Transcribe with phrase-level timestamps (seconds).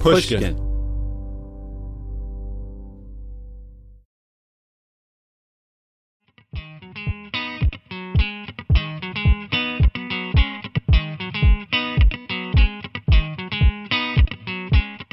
[0.00, 0.56] Pushkin.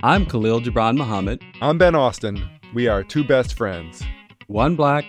[0.04, 1.42] I'm Khalil Gibran Muhammad.
[1.62, 2.48] I'm Ben Austin.
[2.76, 4.04] We are two best friends.
[4.46, 5.04] One black,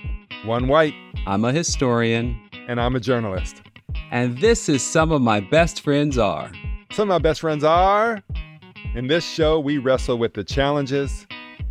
[0.46, 0.94] one white.
[1.26, 2.40] I'm a historian.
[2.66, 3.62] And I'm a journalist.
[4.10, 6.50] And this is Some of My Best Friends Are.
[6.92, 8.22] Some of my best friends are.
[8.96, 11.26] In this show, we wrestle with the challenges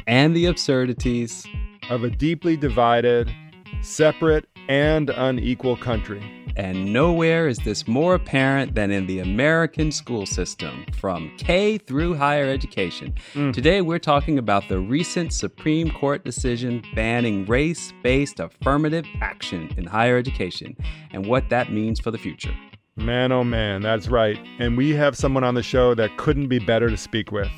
[0.05, 1.43] and the absurdities
[1.89, 3.33] of a deeply divided,
[3.81, 6.21] separate, and unequal country.
[6.55, 12.13] And nowhere is this more apparent than in the American school system, from K through
[12.13, 13.15] higher education.
[13.33, 13.53] Mm.
[13.53, 19.87] Today, we're talking about the recent Supreme Court decision banning race based affirmative action in
[19.87, 20.77] higher education
[21.11, 22.53] and what that means for the future.
[22.97, 24.39] Man, oh man, that's right.
[24.57, 27.51] And we have someone on the show that couldn't be better to speak with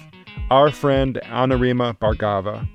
[0.49, 2.67] our friend Anurima Bhargava.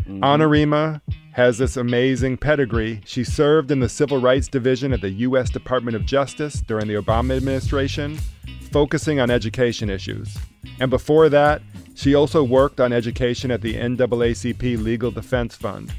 [0.00, 0.24] Mm-hmm.
[0.24, 1.00] Anurima
[1.32, 3.00] has this amazing pedigree.
[3.04, 5.48] She served in the Civil Rights Division at the U.S.
[5.48, 8.18] Department of Justice during the Obama administration,
[8.72, 10.36] focusing on education issues.
[10.80, 11.62] And before that,
[11.94, 15.94] she also worked on education at the NAACP Legal Defense Fund.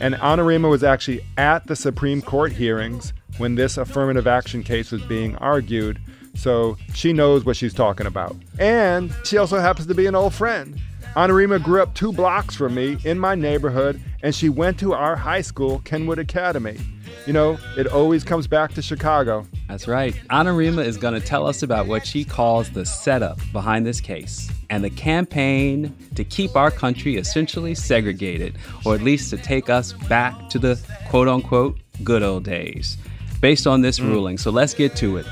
[0.00, 5.02] And Anurima was actually at the Supreme Court hearings when this affirmative action case was
[5.02, 6.00] being argued,
[6.34, 8.36] so she knows what she's talking about.
[8.58, 10.78] And she also happens to be an old friend.
[11.16, 15.16] Anurima grew up two blocks from me in my neighborhood, and she went to our
[15.16, 16.78] high school, Kenwood Academy.
[17.26, 19.46] You know, it always comes back to Chicago.
[19.68, 20.14] That's right.
[20.28, 24.50] Anurima is going to tell us about what she calls the setup behind this case
[24.68, 29.92] and the campaign to keep our country essentially segregated, or at least to take us
[29.92, 32.98] back to the quote unquote good old days
[33.40, 34.08] based on this mm.
[34.08, 34.38] ruling.
[34.38, 35.26] So let's get to it.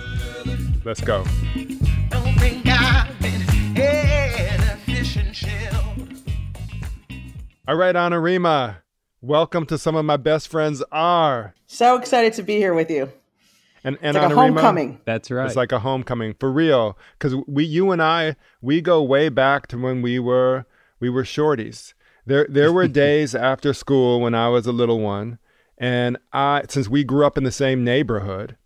[0.84, 1.24] Let's go.
[7.66, 8.76] All right, Anurima,
[9.22, 11.54] welcome to some of my best friends are.
[11.66, 13.10] So excited to be here with you.
[13.84, 15.00] And, and it's like a homecoming.
[15.06, 15.46] That's right.
[15.46, 16.98] It's like a homecoming for real.
[17.18, 20.66] Because we, you and I, we go way back to when we were
[21.00, 21.94] we were shorties.
[22.26, 25.38] There, there were days after school when I was a little one
[25.78, 28.56] and I, since we grew up in the same neighborhood,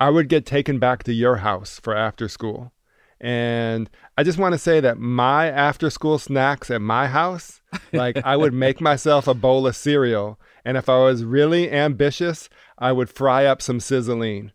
[0.00, 2.72] I would get taken back to your house for after school.
[3.20, 3.88] And
[4.18, 7.60] I just want to say that my after school snacks at my house,
[7.92, 10.38] like I would make myself a bowl of cereal.
[10.64, 14.52] And if I was really ambitious, I would fry up some Sizzlean.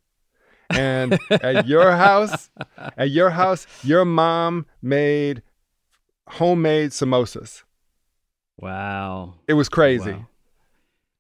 [0.70, 2.52] And at your house,
[2.98, 5.42] at your house, your mom made
[6.28, 7.64] homemade samosas.
[8.58, 9.36] Wow.
[9.48, 10.14] It was crazy.
[10.14, 10.29] Wow.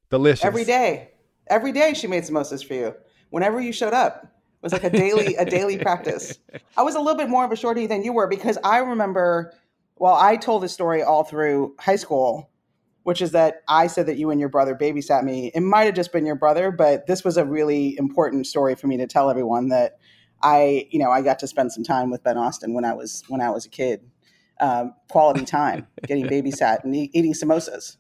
[0.09, 0.45] Delicious.
[0.45, 1.11] Every day.
[1.47, 2.95] Every day she made samosas for you.
[3.29, 4.23] Whenever you showed up.
[4.23, 6.38] It was like a daily a daily practice.
[6.75, 9.53] I was a little bit more of a shorty than you were because I remember
[10.00, 12.50] well, I told this story all through high school,
[13.03, 15.51] which is that I said that you and your brother babysat me.
[15.53, 18.88] It might have just been your brother, but this was a really important story for
[18.88, 19.97] me to tell everyone that
[20.41, 23.23] I, you know, I got to spend some time with Ben Austin when I was
[23.27, 24.09] when I was a kid.
[24.61, 27.95] Um, quality time, getting babysat and e- eating samosas.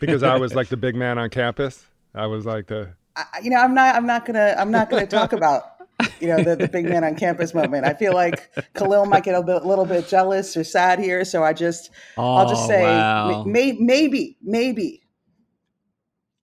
[0.00, 1.84] Because I was like the big man on campus.
[2.14, 2.94] I was like the.
[3.16, 3.94] I, you know, I'm not.
[3.94, 4.54] I'm not gonna.
[4.58, 5.78] I'm not gonna talk about
[6.20, 7.84] you know the, the big man on campus moment.
[7.84, 11.42] I feel like Khalil might get a bit, little bit jealous or sad here, so
[11.42, 13.44] I just Oh, I'll just say wow.
[13.44, 15.02] may, maybe maybe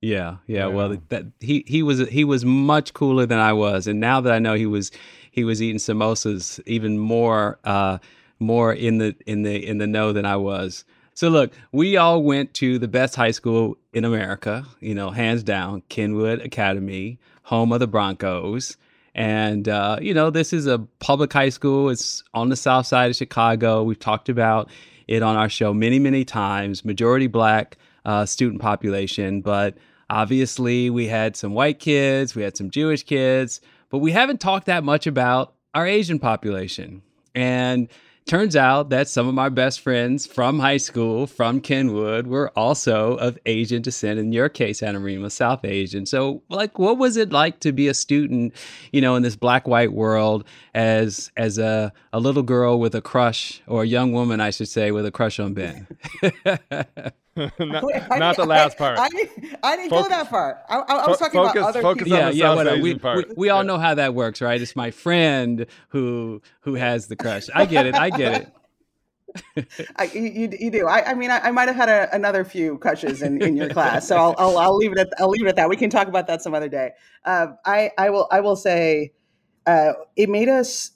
[0.02, 0.68] Yeah, yeah.
[0.68, 0.68] Yeah.
[0.68, 4.34] Well, that he he was he was much cooler than I was, and now that
[4.34, 4.92] I know he was
[5.32, 8.00] he was eating samosas, even more uh,
[8.40, 10.84] more in the in the in the know than I was.
[11.16, 15.44] So look, we all went to the best high school in America, you know, hands
[15.44, 18.76] down, Kenwood Academy, home of the Broncos.
[19.16, 21.90] And uh, you know, this is a public high school.
[21.90, 23.82] It's on the south side of Chicago.
[23.82, 24.70] We've talked about
[25.08, 26.84] it on our show many, many times.
[26.84, 29.78] Majority black uh, student population, but
[30.10, 34.66] obviously we had some white kids, we had some Jewish kids, but we haven't talked
[34.66, 37.02] that much about our Asian population.
[37.34, 37.88] And
[38.26, 43.16] turns out that some of my best friends from high school, from Kenwood, were also
[43.18, 44.20] of Asian descent.
[44.20, 46.06] In your case, Anurima, South Asian.
[46.06, 48.54] So, like, what was it like to be a student,
[48.92, 50.44] you know, in this black-white world
[50.74, 54.70] as as a, a little girl with a crush, or a young woman, I should
[54.70, 55.88] say, with a crush on Ben?
[57.60, 58.98] not, Wait, not the last part.
[58.98, 60.62] I, didn't- I didn't go that far.
[60.70, 62.18] I, I, I was talking focus- about other focus people.
[62.18, 62.82] on yeah, the yeah, South whatever.
[62.82, 63.28] We, part.
[63.30, 63.68] we, we all Yeah.
[63.68, 64.62] know how that works, right?
[64.62, 67.50] It's my friend who who has the crush.
[67.54, 67.96] I get it.
[67.96, 69.68] I get it.
[69.98, 70.88] I, you, you, you do.
[70.88, 73.68] I, I mean, I, I might have had a, another few crushes in, in your
[73.68, 75.68] class, so I'll, I'll, I'll leave it at I'll leave it at that.
[75.68, 76.92] We can talk about that some other day.
[77.26, 79.12] Uh, I, I will I will say,
[79.66, 80.92] uh, it made us.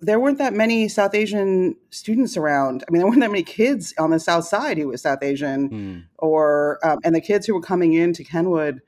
[0.00, 2.84] There weren't that many South Asian students around.
[2.86, 5.68] I mean, there weren't that many kids on the South Side who was South Asian,
[5.68, 5.98] Hmm.
[6.18, 8.80] or um, and the kids who were coming into Kenwood.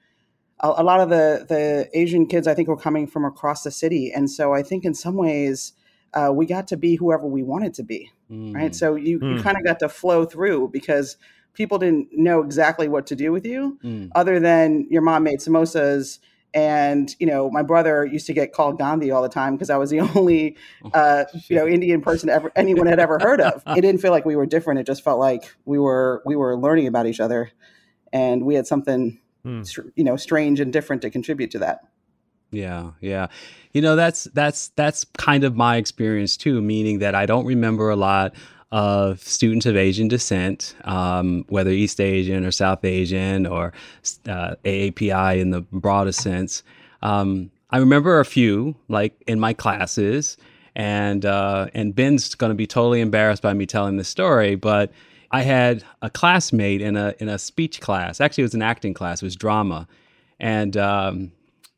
[0.60, 3.70] A, a lot of the the Asian kids, I think, were coming from across the
[3.70, 5.72] city, and so I think in some ways.
[6.14, 8.70] Uh, we got to be whoever we wanted to be right?
[8.70, 8.74] Mm.
[8.74, 9.42] So you, you Hmm.
[9.42, 11.18] kind of got to flow through because
[11.52, 14.12] people didn't know exactly what to do with you Mm.
[14.14, 16.18] other than your mom made samosas.
[16.54, 19.76] And, you know, my brother used to get called Gandhi all the time because I
[19.76, 20.56] was the only,
[20.94, 23.62] uh, you know, Indian person ever anyone had ever heard of.
[23.66, 24.80] It didn't feel like we were different.
[24.80, 27.50] It just felt like we were we were learning about each other,
[28.12, 29.62] and we had something, Hmm.
[29.94, 31.80] you know, strange and different to contribute to that.
[32.50, 33.26] Yeah, yeah.
[33.72, 37.90] You know, that's that's that's kind of my experience too, meaning that I don't remember
[37.90, 38.34] a lot
[38.72, 43.72] of students of Asian descent, um, whether East Asian or South Asian or
[44.28, 46.62] uh, AAPI in the broadest sense.
[47.02, 50.36] Um, I remember a few, like in my classes,
[50.74, 54.92] and uh, and Ben's going to be totally embarrassed by me telling this story, but
[55.30, 58.20] I had a classmate in a in a speech class.
[58.20, 59.22] Actually, it was an acting class.
[59.22, 59.88] It was drama,
[60.38, 61.32] and um,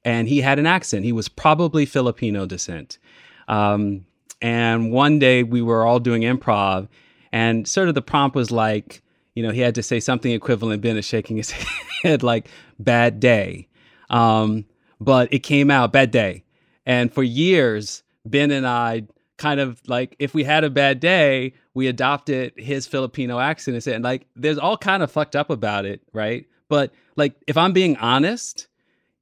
[0.05, 1.05] and he had an accent.
[1.05, 2.99] He was probably Filipino descent.
[3.47, 4.05] Um,
[4.41, 6.89] and one day we were all doing improv,
[7.33, 9.03] and sort of the prompt was like,
[9.35, 10.83] you know, he had to say something equivalent.
[10.83, 11.51] Ben is shaking his
[12.03, 12.49] head like
[12.79, 13.69] "bad day,"
[14.11, 14.65] um,
[15.01, 16.45] but it came out "bad day,"
[16.87, 19.05] and for years Ben and I
[19.37, 23.83] kind of like if we had a bad day, we adopted his Filipino accent and
[23.83, 26.47] said like there's all kind of fucked up about it, right?
[26.69, 28.69] But like if I'm being honest,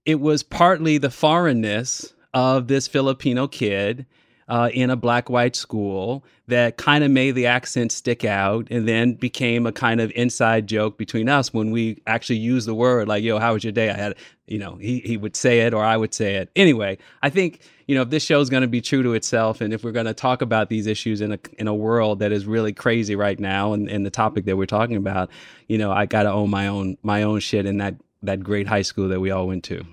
[0.04, 4.06] it was partly the foreignness of this Filipino kid
[4.48, 8.86] uh, in a black white school that kind of made the accent stick out and
[8.86, 13.08] then became a kind of inside joke between us when we actually used the word
[13.08, 13.90] like, yo, how was your day?
[13.90, 14.14] I had,
[14.46, 16.50] you know, he, he would say it or I would say it.
[16.54, 19.60] Anyway, I think, you know, if this show is going to be true to itself
[19.60, 22.30] and if we're going to talk about these issues in a, in a world that
[22.30, 25.28] is really crazy right now and, and the topic that we're talking about,
[25.66, 28.68] you know, I got to own my own, my own shit in that, that great
[28.68, 29.84] high school that we all went to.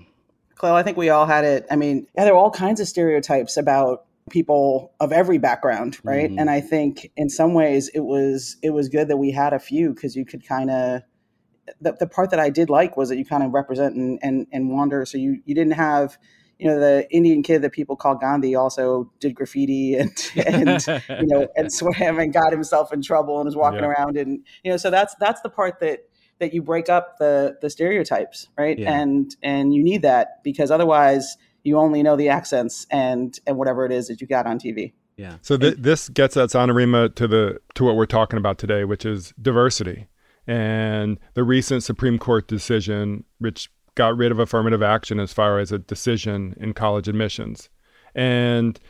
[0.54, 1.66] Chloe, I think we all had it.
[1.72, 6.30] I mean, yeah, there were all kinds of stereotypes about people of every background, right?
[6.30, 6.40] Mhm.
[6.40, 9.58] And I think in some ways it was it was good that we had a
[9.58, 11.02] few because you could kind of
[11.80, 14.46] the, the part that I did like was that you kind of represent and, and
[14.52, 15.04] and wander.
[15.04, 16.16] So you you didn't have
[16.58, 20.10] you know the Indian kid that people call Gandhi also did graffiti and
[20.46, 23.86] and you know and swam and got himself in trouble and was walking Yeah.
[23.88, 26.00] around and you know so that's that's the part that
[26.40, 29.00] that you break up the the stereotypes right Yeah.
[29.00, 33.84] and and you need that because otherwise you only know the accents and and whatever
[33.84, 35.36] it is that you got on TV yeah.
[35.42, 39.04] So th- this gets us, Anurima, to the to what we're talking about today, which
[39.04, 40.06] is diversity,
[40.46, 45.70] and the recent Supreme Court decision, which got rid of affirmative action as far as
[45.70, 47.68] a decision in college admissions,
[48.14, 48.80] and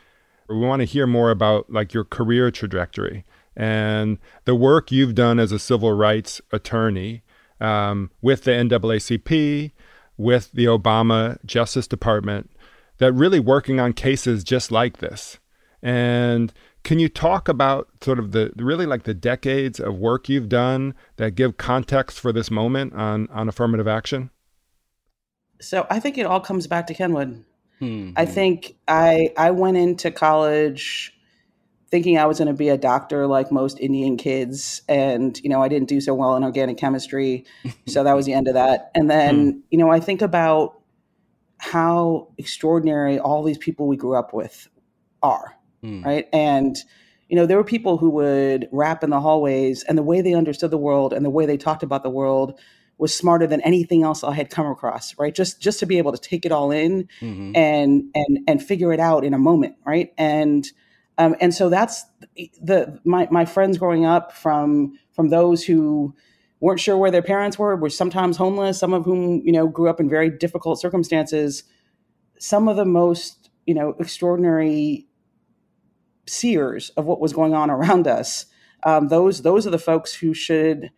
[0.49, 3.25] we want to hear more about like your career trajectory
[3.57, 7.23] and the work you've done as a civil rights attorney
[7.61, 9.73] um, with the NAACP,
[10.17, 12.51] with the Obama Justice Department,
[12.99, 15.39] that really working on cases just like this.
[15.83, 20.49] And can you talk about sort of the really like the decades of work you've
[20.49, 24.31] done that give context for this moment on on affirmative action?
[25.61, 27.45] So I think it all comes back to Kenwood.
[27.81, 28.13] Mm-hmm.
[28.17, 31.15] I think I I went into college
[31.95, 34.83] thinking I was going to be a doctor like most Indian kids.
[34.89, 37.45] And, you know, I didn't do so well in organic chemistry.
[37.87, 38.91] so that was the end of that.
[38.97, 39.61] And then, mm.
[39.71, 40.81] you know, I think about
[41.65, 44.69] how extraordinary all these people we grew up with
[45.23, 46.05] are, mm.
[46.05, 46.29] right?
[46.33, 46.77] And,
[47.29, 50.35] you know, there were people who would rap in the hallways and the way they
[50.35, 52.61] understood the world and the way they talked about the world
[52.99, 55.35] was smarter than anything else I had come across, right?
[55.35, 57.57] Just just to be able to take it all in mm-hmm.
[57.57, 60.13] and and and figure it out in a moment, right?
[60.19, 60.71] And
[61.19, 62.05] um, and so that's
[62.63, 66.15] the my my friends growing up from from those who
[66.65, 69.91] weren't sure where their parents were, were sometimes homeless, some of whom you know grew
[69.91, 71.65] up in very difficult circumstances.
[72.39, 75.07] Some of the most you know extraordinary
[76.27, 78.47] seers of what was going on around us.
[78.83, 80.91] Um, those those are the folks who should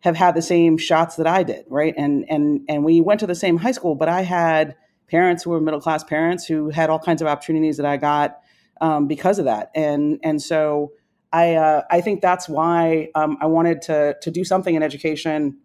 [0.00, 1.94] have had the same shots that I did, right?
[1.96, 4.76] And and and we went to the same high school, but I had
[5.08, 8.38] parents who were middle class parents who had all kinds of opportunities that I got
[8.80, 9.72] um, because of that.
[9.74, 10.92] And and so
[11.32, 15.58] I uh, I think that's why um, I wanted to to do something in education.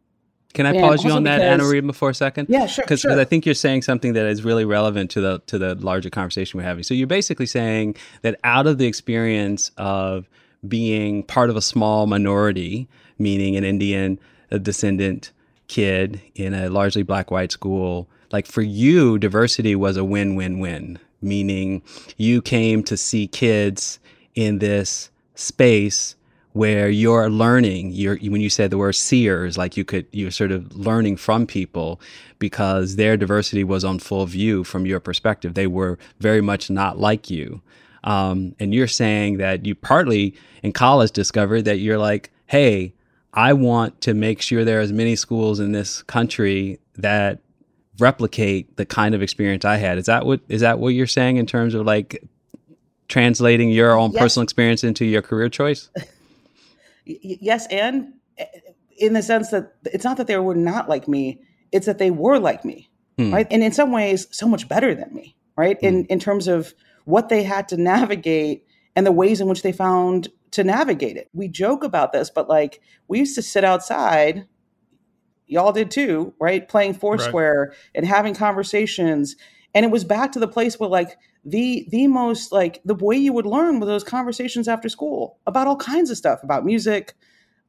[0.53, 2.48] Can I pause you on that, Anurima, for a second?
[2.48, 2.86] Yeah, sure.
[2.86, 3.19] Because sure.
[3.19, 6.57] I think you're saying something that is really relevant to the to the larger conversation
[6.57, 6.84] we're having.
[6.84, 10.29] So you're basically saying that out of the experience of
[10.65, 12.88] being part of a small minority,
[13.19, 14.17] meaning an Indian
[14.62, 15.31] descendant
[15.67, 20.60] kid in a largely black white school, like for you, diversity was a win win
[20.60, 21.81] win meaning
[22.17, 24.00] you came to see kids
[24.36, 26.15] in this space
[26.54, 27.92] where you're learning.
[27.92, 31.46] You're when you said the word seers like you could you're sort of learning from
[31.46, 32.00] people
[32.39, 35.54] because their diversity was on full view from your perspective.
[35.54, 37.62] They were very much not like you.
[38.04, 42.94] Um, and you're saying that you partly in college discovered that you're like hey
[43.34, 47.39] i want to make sure there are as many schools in this country that
[48.00, 49.98] replicate the kind of experience I had.
[49.98, 52.24] Is that what is that what you're saying in terms of like
[53.07, 54.21] translating your own yes.
[54.21, 55.89] personal experience into your career choice?
[57.05, 58.13] yes, and
[58.97, 61.39] in the sense that it's not that they were not like me,
[61.71, 63.33] it's that they were like me, hmm.
[63.33, 63.47] right?
[63.51, 65.77] And in some ways, so much better than me, right?
[65.79, 65.85] Hmm.
[65.85, 66.74] In in terms of
[67.05, 71.29] what they had to navigate and the ways in which they found to navigate it.
[71.33, 74.47] We joke about this, but like we used to sit outside
[75.47, 76.67] y'all did too, right?
[76.67, 77.77] Playing Foursquare right.
[77.95, 79.35] and having conversations.
[79.74, 83.16] And it was back to the place where like the the most like the way
[83.16, 87.14] you would learn were those conversations after school about all kinds of stuff, about music,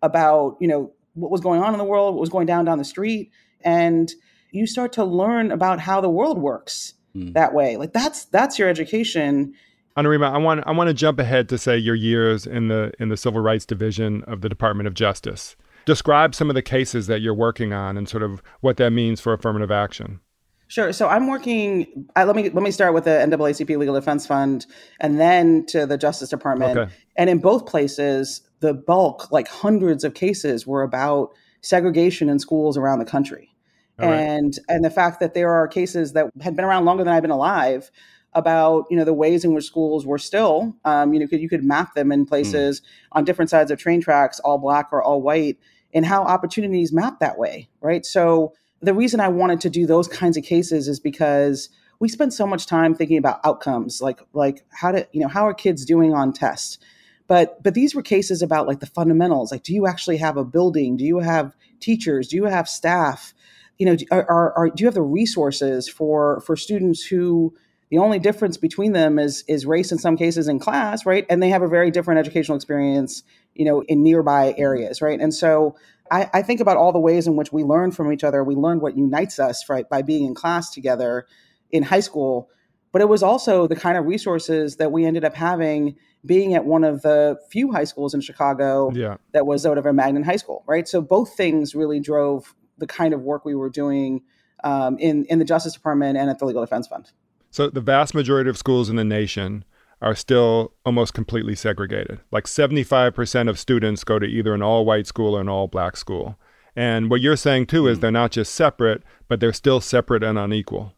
[0.03, 2.79] about, you know, what was going on in the world, what was going down down
[2.79, 3.31] the street.
[3.61, 4.11] And
[4.51, 7.33] you start to learn about how the world works mm.
[7.35, 7.77] that way.
[7.77, 9.55] Like that's that's your education.
[9.97, 13.11] Anurima, I want I want to jump ahead to say your years in the in
[13.11, 15.55] the Civil Rights Division of the Department of Justice
[15.87, 19.21] describe some of the cases that you're working on and sort of what that means
[19.21, 20.21] for affirmative action.
[20.69, 20.93] Sure.
[20.93, 22.07] So I'm working.
[22.17, 24.67] Uh, let me let me start with the NAACP Legal Defense Fund,
[25.01, 26.77] and then to the Justice Department.
[26.77, 26.93] Okay.
[27.17, 31.31] And in both places, the bulk, like hundreds of cases, were about
[31.61, 33.55] segregation in schools around the country,
[34.01, 34.75] All and right.
[34.75, 37.31] and the fact that there are cases that had been around longer than I've been
[37.31, 37.91] alive
[38.33, 41.49] about you know the ways in which schools were still um, you know could, you
[41.49, 42.85] could map them in places mm.
[43.13, 45.59] on different sides of train tracks, all black or all white,
[45.95, 48.05] and how opportunities map that way, right?
[48.05, 48.53] So
[48.87, 52.47] the reason I wanted to do those kinds of cases is because we spend so
[52.47, 56.15] much time thinking about outcomes, like like how to you know how are kids doing
[56.15, 56.79] on tests,
[57.27, 60.45] but but these were cases about like the fundamentals, like do you actually have a
[60.45, 60.97] building?
[60.97, 62.29] Do you have teachers?
[62.29, 63.35] Do you have staff?
[63.79, 67.55] You know, are, are, are do you have the resources for for students who
[67.91, 71.27] the only difference between them is is race in some cases in class, right?
[71.29, 73.25] And they have a very different educational experience,
[73.55, 75.21] you know, in nearby areas, right?
[75.21, 75.77] And so
[76.11, 78.43] I, I think about all the ways in which we learn from each other.
[78.45, 81.27] We learn what unites us, right, by being in class together
[81.71, 82.51] in high school.
[82.93, 86.65] But it was also the kind of resources that we ended up having being at
[86.65, 89.17] one of the few high schools in Chicago yeah.
[89.33, 90.89] that was out of a Magnet High School, right?
[90.89, 94.23] So both things really drove the kind of work we were doing
[94.65, 97.11] um, in in the Justice Department and at the Legal Defense Fund.
[97.51, 99.65] So the vast majority of schools in the nation
[100.03, 102.21] are still almost completely segregated.
[102.31, 105.97] Like 75% of students go to either an all white school or an all black
[105.97, 106.39] school.
[106.75, 108.03] And what you're saying too is hmm.
[108.03, 110.93] they're not just separate, but they're still separate and unequal.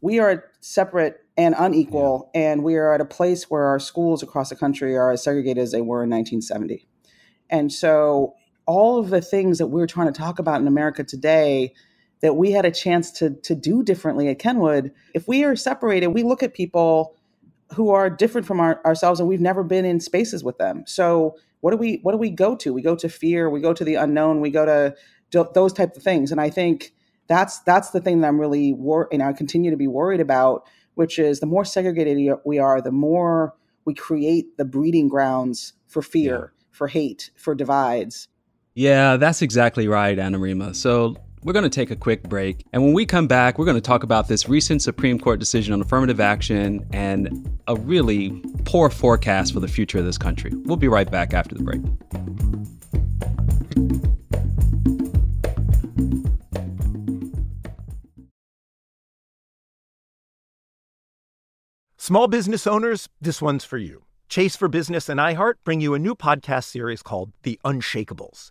[0.00, 2.52] We are separate and unequal, yeah.
[2.52, 5.62] and we are at a place where our schools across the country are as segregated
[5.62, 6.86] as they were in 1970.
[7.50, 8.34] And so
[8.66, 11.74] all of the things that we're trying to talk about in America today
[12.22, 14.92] that we had a chance to to do differently at Kenwood.
[15.14, 17.16] If we are separated, we look at people
[17.74, 20.84] who are different from our, ourselves and we've never been in spaces with them.
[20.86, 22.72] So what do we what do we go to?
[22.72, 24.94] We go to fear, we go to the unknown, we go to
[25.54, 26.32] those type of things.
[26.32, 26.92] And I think
[27.28, 30.66] that's that's the thing that I'm really wor- and I continue to be worried about,
[30.94, 36.02] which is the more segregated we are, the more we create the breeding grounds for
[36.02, 36.66] fear, yeah.
[36.72, 38.28] for hate, for divides.
[38.74, 40.74] Yeah, that's exactly right, Anurima.
[40.74, 42.64] So we're going to take a quick break.
[42.72, 45.72] And when we come back, we're going to talk about this recent Supreme Court decision
[45.72, 50.52] on affirmative action and a really poor forecast for the future of this country.
[50.64, 51.80] We'll be right back after the break.
[61.96, 64.04] Small business owners, this one's for you.
[64.28, 68.50] Chase for Business and iHeart bring you a new podcast series called The Unshakables.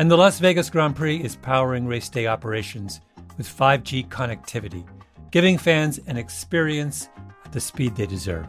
[0.00, 3.02] And the Las Vegas Grand Prix is powering race day operations
[3.36, 4.88] with 5G connectivity,
[5.30, 7.10] giving fans an experience
[7.44, 8.46] at the speed they deserve.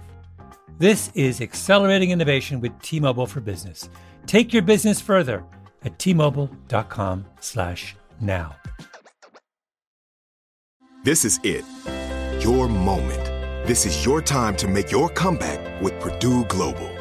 [0.80, 3.90] This is accelerating innovation with T-Mobile for Business.
[4.28, 5.44] Take your business further
[5.84, 8.56] at t-mobile.com/now.
[11.04, 11.66] This is it.
[12.42, 13.26] Your moment.
[13.68, 17.01] This is your time to make your comeback with Purdue Global.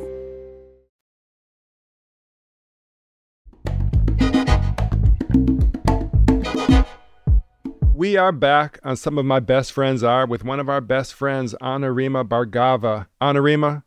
[8.01, 11.13] We are back on Some of My Best Friends Are with one of our best
[11.13, 13.05] friends, Anurima Bhargava.
[13.21, 13.83] Anurima,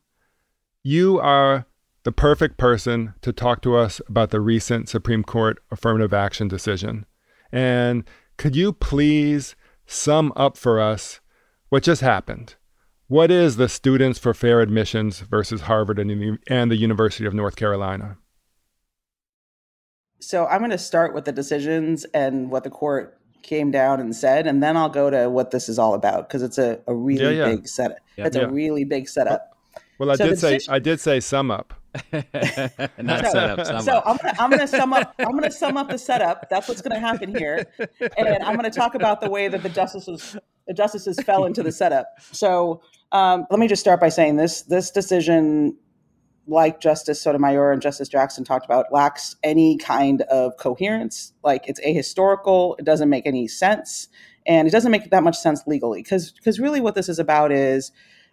[0.84, 1.66] you are
[2.04, 7.06] the perfect person to talk to us about the recent Supreme Court affirmative action decision.
[7.50, 8.04] And
[8.36, 11.18] could you please sum up for us
[11.70, 12.54] what just happened?
[13.08, 17.56] What is the Students for Fair Admissions versus Harvard and, and the University of North
[17.56, 18.18] Carolina?
[20.20, 24.14] So I'm going to start with the decisions and what the court came down and
[24.16, 26.94] said, and then I'll go to what this is all about because it's a, a
[26.94, 27.54] really yeah, yeah.
[27.54, 27.98] big setup.
[28.16, 28.26] Yeah.
[28.26, 29.56] It's a really big setup.
[29.98, 31.74] Well, I so did say I did say sum up.
[32.12, 33.66] Not so, setup.
[33.66, 34.04] Sum so up.
[34.06, 36.48] I'm gonna I'm gonna sum up I'm gonna sum up the setup.
[36.50, 37.64] That's what's gonna happen here,
[38.16, 41.70] and I'm gonna talk about the way that the justices the justices fell into the
[41.70, 42.08] setup.
[42.32, 42.80] So
[43.12, 45.76] um, let me just start by saying this this decision
[46.46, 51.32] like Justice Sotomayor and Justice Jackson talked about, lacks any kind of coherence.
[51.42, 54.08] Like it's ahistorical, it doesn't make any sense,
[54.46, 56.02] and it doesn't make that much sense legally.
[56.02, 57.92] Because because really, what this is about is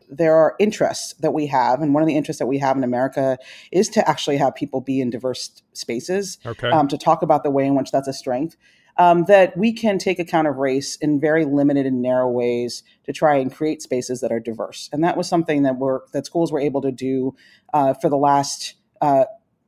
[0.10, 2.84] there are interests that we have, and one of the interests that we have in
[2.84, 3.38] America
[3.72, 6.38] is to actually have people be in diverse spaces.
[6.46, 6.70] Okay.
[6.70, 8.58] Um, to talk about the way in which that's a strength.
[8.98, 13.14] Um, that we can take account of race in very limited and narrow ways to
[13.14, 14.90] try and create spaces that are diverse.
[14.92, 17.36] And that was something that were that schools were able to do
[17.74, 19.26] uh, for the last uh,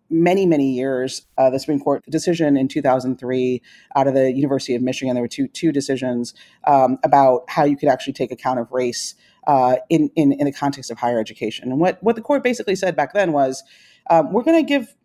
[0.10, 1.26] many, many years.
[1.38, 3.62] Uh, the Supreme Court decision in 2003
[3.96, 6.34] out of the University of Michigan, there were two, two decisions
[6.66, 9.16] um, about how you could actually take account of race
[9.48, 11.72] uh, in, in, in the context of higher education.
[11.72, 13.64] And what, what the court basically said back then was
[14.10, 14.96] um, we're going to give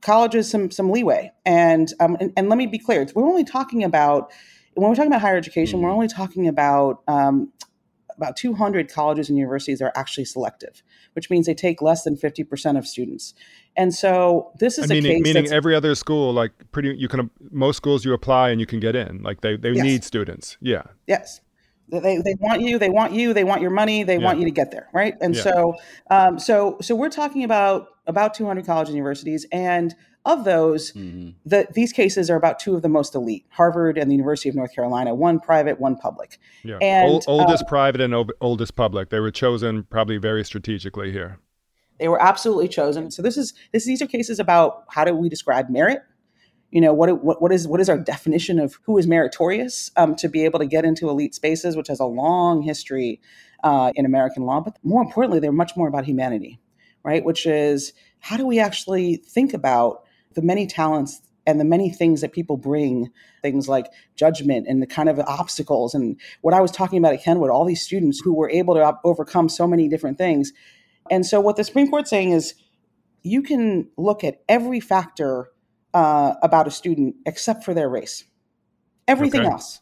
[0.00, 1.32] colleges some, some leeway.
[1.44, 4.32] And, um, and, and, let me be clear, we're only talking about,
[4.74, 5.94] when we're talking about higher education, we're mm-hmm.
[5.94, 7.52] only talking about um,
[8.18, 10.82] about 200 colleges and universities are actually selective,
[11.14, 13.32] which means they take less than 50% of students.
[13.76, 17.30] And so this is meaning, a case meaning every other school, like pretty, you can
[17.50, 19.22] most schools you apply and you can get in.
[19.22, 19.84] Like they they yes.
[19.84, 20.58] need students.
[20.60, 20.82] Yeah.
[21.06, 21.40] Yes.
[21.90, 22.78] They, they want you.
[22.78, 23.32] They want you.
[23.32, 24.02] They want your money.
[24.02, 24.24] They yeah.
[24.24, 25.14] want you to get there, right?
[25.20, 25.42] And yeah.
[25.42, 25.74] so,
[26.10, 31.30] um, so, so we're talking about about 200 colleges and universities, and of those, mm-hmm.
[31.46, 34.54] the, these cases are about two of the most elite: Harvard and the University of
[34.54, 35.14] North Carolina.
[35.14, 36.38] One private, one public.
[36.62, 39.08] Yeah, and, oldest um, private and oldest public.
[39.08, 41.38] They were chosen probably very strategically here.
[41.98, 43.10] They were absolutely chosen.
[43.10, 43.86] So this is this.
[43.86, 46.02] These are cases about how do we describe merit
[46.70, 50.14] you know what, what what is what is our definition of who is meritorious um,
[50.16, 53.20] to be able to get into elite spaces which has a long history
[53.64, 56.60] uh, in american law but more importantly they're much more about humanity
[57.08, 57.24] right?
[57.24, 60.04] Which is how do we actually think about
[60.34, 64.86] the many talents and the many things that people bring things like judgment and the
[64.86, 65.94] kind of obstacles?
[65.94, 68.98] And what i was talking about at kenwood all these students who were able to
[69.04, 70.52] overcome so many different things.
[71.10, 72.54] And so what the supreme court's saying is
[73.22, 75.48] you can look at every factor
[75.94, 78.24] uh, about a student except for their race.
[79.06, 79.50] Everything okay.
[79.50, 79.80] else.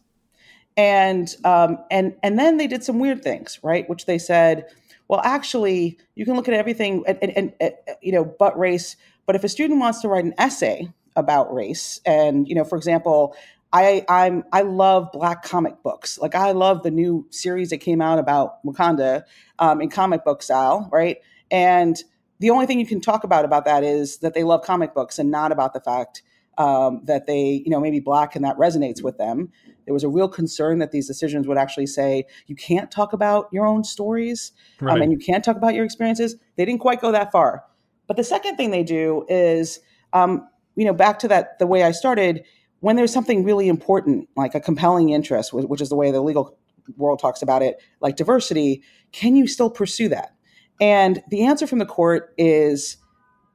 [0.77, 3.89] And um, and and then they did some weird things, right?
[3.89, 4.67] Which they said,
[5.09, 8.97] well, actually, you can look at everything and, and, and you know, but race.
[9.25, 12.77] But if a student wants to write an essay about race, and you know, for
[12.77, 13.35] example,
[13.73, 16.19] I I'm I love black comic books.
[16.19, 19.25] Like I love the new series that came out about Wakanda
[19.59, 21.19] um, in comic book style, right?
[21.51, 21.97] And
[22.39, 25.19] the only thing you can talk about about that is that they love comic books
[25.19, 26.23] and not about the fact
[26.59, 29.51] um, that they, you know, maybe black and that resonates with them.
[29.85, 33.49] There was a real concern that these decisions would actually say you can't talk about
[33.53, 34.95] your own stories right.
[34.95, 36.37] um, and you can't talk about your experiences.
[36.57, 37.65] They didn't quite go that far.
[38.07, 39.81] But the second thing they do is,
[40.13, 42.45] um, you know, back to that the way I started.
[42.81, 46.57] When there's something really important, like a compelling interest, which is the way the legal
[46.97, 50.36] world talks about it, like diversity, can you still pursue that?
[50.81, 52.99] And the answer from the court is,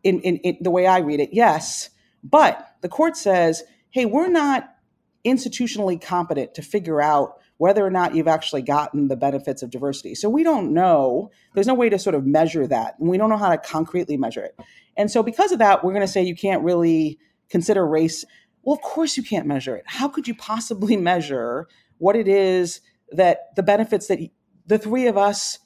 [0.03, 1.89] in, in, in, the way I read it, yes.
[2.23, 4.69] But the court says, hey, we're not
[5.25, 10.15] institutionally competent to figure out whether or not you've actually gotten the benefits of diversity.
[10.15, 11.29] So we don't know.
[11.53, 12.97] There's no way to sort of measure that.
[12.99, 14.59] And we don't know how to concretely measure it.
[14.97, 18.25] And so because of that, we're going to say you can't really consider race.
[18.63, 19.83] Well, of course you can't measure it.
[19.85, 21.67] How could you possibly measure
[21.99, 22.81] what it is
[23.11, 24.19] that the benefits that
[24.65, 25.59] the three of us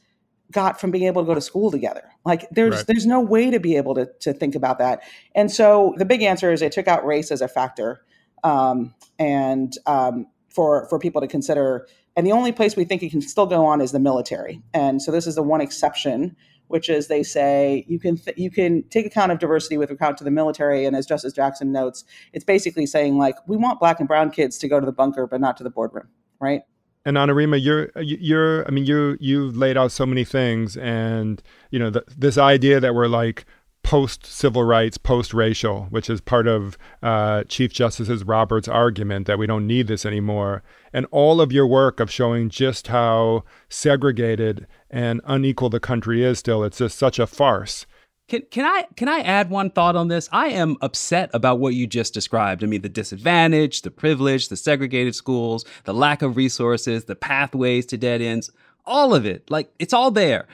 [0.52, 2.04] got from being able to go to school together.
[2.26, 2.88] Like there's right.
[2.88, 5.02] there's no way to be able to to think about that.
[5.34, 8.02] And so the big answer is they took out race as a factor,
[8.44, 11.88] um, and um, for for people to consider.
[12.18, 14.62] And the only place we think it can still go on is the military.
[14.74, 16.34] And so this is the one exception,
[16.68, 20.18] which is they say you can th- you can take account of diversity with regard
[20.18, 20.86] to the military.
[20.86, 24.58] And as Justice Jackson notes, it's basically saying like we want black and brown kids
[24.60, 26.08] to go to the bunker, but not to the boardroom,
[26.40, 26.62] right?
[27.06, 31.80] And Anurima, you're you're I mean you you've laid out so many things, and you
[31.80, 33.46] know the, this idea that we're like
[33.84, 39.38] post civil rights, post racial, which is part of uh, Chief Justice Roberts' argument that
[39.38, 44.66] we don't need this anymore, and all of your work of showing just how segregated
[44.90, 46.64] and unequal the country is still.
[46.64, 47.86] It's just such a farce.
[48.28, 50.28] Can can I can I add one thought on this?
[50.32, 52.64] I am upset about what you just described.
[52.64, 57.86] I mean, the disadvantage, the privilege, the segregated schools, the lack of resources, the pathways
[57.88, 58.50] to dead ends,
[58.86, 59.50] all of it.
[59.52, 60.48] Like it's all there.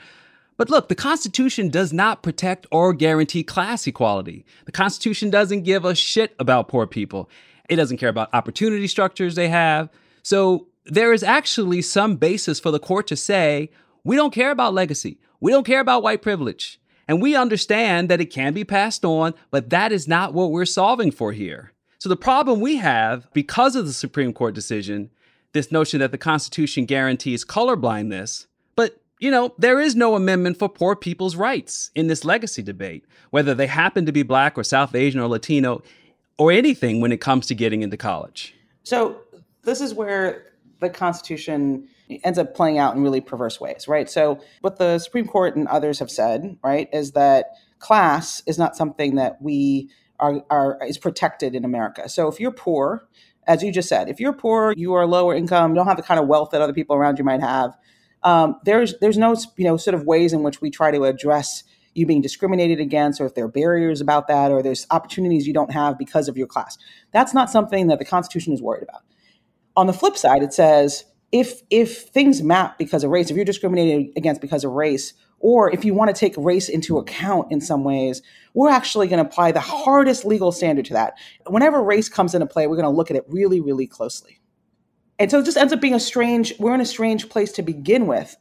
[0.58, 4.44] But look, the Constitution does not protect or guarantee class equality.
[4.66, 7.30] The Constitution doesn't give a shit about poor people.
[7.70, 9.88] It doesn't care about opportunity structures they have.
[10.22, 13.70] So there is actually some basis for the court to say,
[14.04, 15.18] we don't care about legacy.
[15.40, 16.78] We don't care about white privilege.
[17.08, 20.64] And we understand that it can be passed on, but that is not what we're
[20.64, 21.72] solving for here.
[21.98, 25.10] So the problem we have because of the Supreme Court decision,
[25.52, 30.68] this notion that the Constitution guarantees colorblindness, but you know, there is no amendment for
[30.68, 34.94] poor people's rights in this legacy debate, whether they happen to be black or South
[34.94, 35.82] Asian or Latino
[36.38, 38.54] or anything when it comes to getting into college.
[38.82, 39.20] So
[39.62, 40.46] this is where
[40.80, 41.88] the Constitution
[42.24, 44.08] ends up playing out in really perverse ways, right?
[44.08, 48.76] So, what the Supreme Court and others have said, right, is that class is not
[48.76, 49.90] something that we
[50.22, 52.08] are, are is protected in America.
[52.08, 53.06] So if you're poor,
[53.46, 56.02] as you just said, if you're poor, you are lower income, you don't have the
[56.02, 57.76] kind of wealth that other people around you might have.
[58.22, 61.64] Um, there's there's no you know sort of ways in which we try to address
[61.94, 65.52] you being discriminated against, or if there are barriers about that, or there's opportunities you
[65.52, 66.78] don't have because of your class.
[67.10, 69.02] That's not something that the Constitution is worried about.
[69.76, 73.44] On the flip side, it says if if things map because of race, if you're
[73.44, 77.60] discriminated against because of race, or if you want to take race into account in
[77.60, 78.22] some ways,
[78.54, 81.14] we're actually going to apply the hardest legal standard to that.
[81.46, 84.38] Whenever race comes into play, we're going to look at it really, really closely.
[85.18, 87.62] And so it just ends up being a strange, we're in a strange place to
[87.62, 88.36] begin with.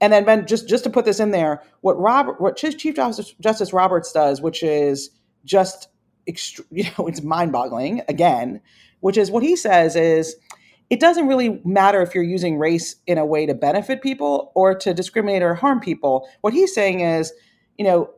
[0.00, 3.34] And then Ben, just just to put this in there, what Robert what Chief Justice,
[3.40, 5.10] Justice Roberts does, which is
[5.44, 5.88] just
[6.26, 8.60] you know, it's mind-boggling again,
[9.00, 10.36] which is what he says is
[10.92, 14.74] it doesn't really matter if you're using race in a way to benefit people or
[14.74, 16.28] to discriminate or harm people.
[16.42, 17.32] What he's saying is,
[17.78, 18.10] you know,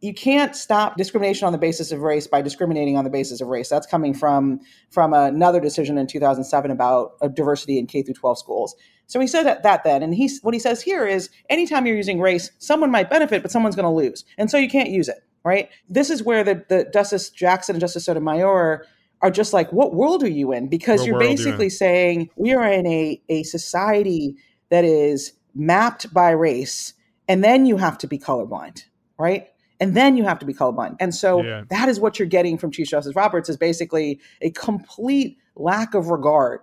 [0.00, 3.48] you can't stop discrimination on the basis of race by discriminating on the basis of
[3.48, 3.68] race.
[3.68, 8.38] That's coming from from another decision in 2007 about uh, diversity in K through 12
[8.38, 8.76] schools.
[9.06, 11.96] So he said that, that then, and he's what he says here is anytime you're
[11.96, 15.08] using race, someone might benefit, but someone's going to lose, and so you can't use
[15.08, 15.18] it.
[15.44, 15.68] Right.
[15.88, 18.86] This is where the, the Justice Jackson and Justice Sotomayor
[19.24, 20.68] are just like, what world are you in?
[20.68, 24.36] Because what you're basically saying we are in a, a society
[24.68, 26.92] that is mapped by race,
[27.26, 28.84] and then you have to be colorblind,
[29.18, 29.48] right?
[29.80, 30.96] And then you have to be colorblind.
[31.00, 31.62] And so yeah.
[31.70, 36.10] that is what you're getting from Chief Justice Roberts is basically a complete lack of
[36.10, 36.60] regard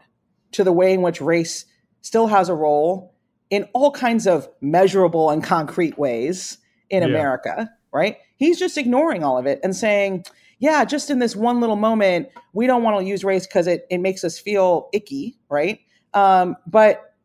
[0.52, 1.66] to the way in which race
[2.02, 3.16] still has a role
[3.50, 6.60] in all kinds of measurable and concrete ways
[6.92, 7.10] in yeah.
[7.10, 8.18] America, right?
[8.38, 10.26] He's just ignoring all of it and saying,
[10.62, 13.88] yeah, just in this one little moment, we don't want to use race because it,
[13.90, 15.80] it makes us feel icky, right?
[16.14, 17.16] Um, but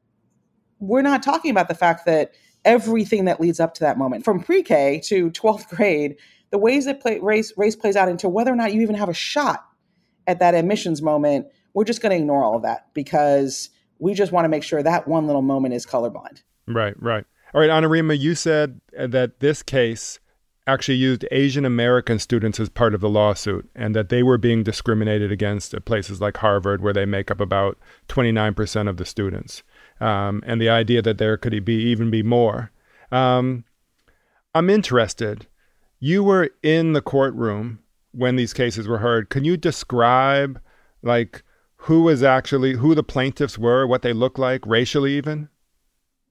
[0.78, 2.32] we're not talking about the fact that
[2.64, 6.16] everything that leads up to that moment, from pre-K to 12th grade,
[6.50, 9.10] the ways that play, race race plays out into whether or not you even have
[9.10, 9.66] a shot
[10.26, 13.68] at that admissions moment, we're just going to ignore all of that because
[13.98, 16.42] we just want to make sure that one little moment is colorblind.
[16.66, 17.26] Right, right.
[17.52, 20.20] All right, Anurima, you said that this case
[20.66, 24.64] actually used Asian American students as part of the lawsuit and that they were being
[24.64, 29.62] discriminated against at places like Harvard, where they make up about 29% of the students.
[30.00, 32.72] Um, and the idea that there could be even be more.
[33.12, 33.64] Um,
[34.54, 35.46] I'm interested.
[36.00, 37.78] You were in the courtroom
[38.12, 39.30] when these cases were heard.
[39.30, 40.60] Can you describe,
[41.02, 41.42] like,
[41.76, 45.48] who was actually who the plaintiffs were, what they looked like, racially even?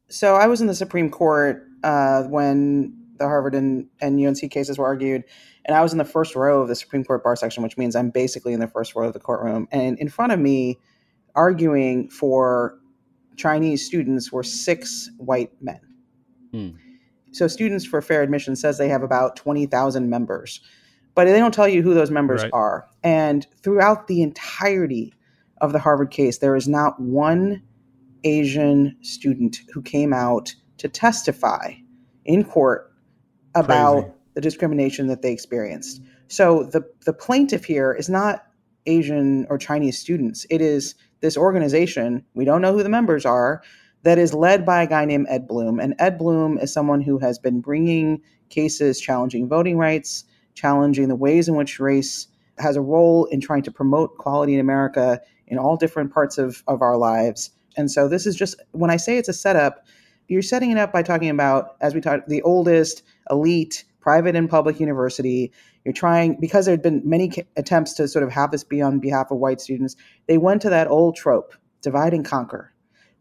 [0.10, 4.78] So I was in the Supreme Court uh, when the Harvard and, and UNC cases
[4.78, 5.23] were argued.
[5.65, 7.95] And I was in the first row of the Supreme Court bar section, which means
[7.95, 9.67] I'm basically in the first row of the courtroom.
[9.71, 10.80] And in front of me,
[11.34, 12.78] arguing for
[13.36, 15.82] Chinese students, were six white men.
[16.51, 16.69] Hmm.
[17.32, 20.62] So, Students for Fair Admission says they have about 20,000 members,
[21.15, 22.51] but they don't tell you who those members right.
[22.54, 22.88] are.
[23.04, 25.13] And throughout the entirety
[25.60, 27.62] of the Harvard case, there is not one
[28.23, 31.73] Asian student who came out to testify
[32.23, 32.91] in court
[33.56, 34.13] about Crazy.
[34.36, 36.02] the discrimination that they experienced.
[36.28, 38.46] So the the plaintiff here is not
[38.86, 40.46] Asian or Chinese students.
[40.50, 42.24] It is this organization.
[42.34, 43.63] We don't know who the members are.
[44.04, 47.18] That is led by a guy named Ed Blum, and Ed Blum is someone who
[47.20, 52.82] has been bringing cases challenging voting rights, challenging the ways in which race has a
[52.82, 56.98] role in trying to promote equality in America in all different parts of, of our
[56.98, 57.52] lives.
[57.78, 59.86] And so this is just when I say it's a setup,
[60.28, 64.50] you're setting it up by talking about, as we talked, the oldest elite private and
[64.50, 65.52] public university.
[65.84, 69.00] You're trying, because there had been many attempts to sort of have this be on
[69.00, 69.96] behalf of white students,
[70.28, 72.72] they went to that old trope divide and conquer.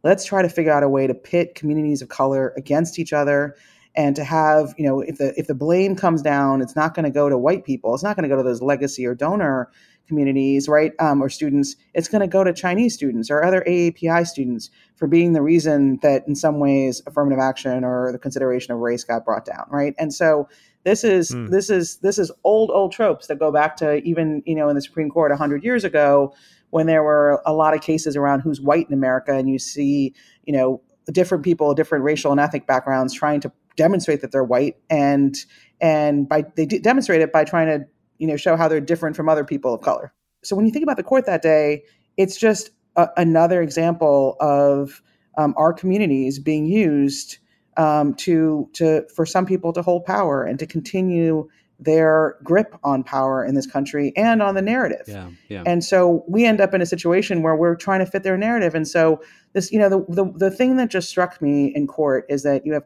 [0.02, 3.56] Let's try to figure out a way to pit communities of color against each other
[3.96, 7.04] and to have, you know, if the if the blame comes down, it's not going
[7.04, 7.94] to go to white people.
[7.94, 9.70] It's not going to go to those legacy or donor
[10.06, 14.26] communities, right, um, or students, it's going to go to Chinese students or other AAPI
[14.26, 18.80] students for being the reason that, in some ways, affirmative action or the consideration of
[18.80, 19.94] race got brought down, right?
[19.98, 20.48] And so
[20.84, 21.50] this is mm.
[21.50, 24.74] this is this is old old tropes that go back to even you know in
[24.74, 26.34] the Supreme Court hundred years ago
[26.70, 30.14] when there were a lot of cases around who's white in America, and you see
[30.44, 34.76] you know different people, different racial and ethnic backgrounds trying to demonstrate that they're white
[34.88, 35.44] and
[35.80, 37.86] and by they demonstrate it by trying to
[38.24, 40.14] you know, show how they're different from other people of color.
[40.42, 41.82] So when you think about the court that day,
[42.16, 45.02] it's just a, another example of
[45.36, 47.36] um, our communities being used
[47.76, 51.46] um, to to for some people to hold power and to continue
[51.78, 55.04] their grip on power in this country and on the narrative.
[55.06, 55.64] Yeah, yeah.
[55.66, 58.74] And so we end up in a situation where we're trying to fit their narrative.
[58.74, 59.20] And so
[59.52, 62.64] this, you know, the, the, the thing that just struck me in court is that
[62.64, 62.84] you have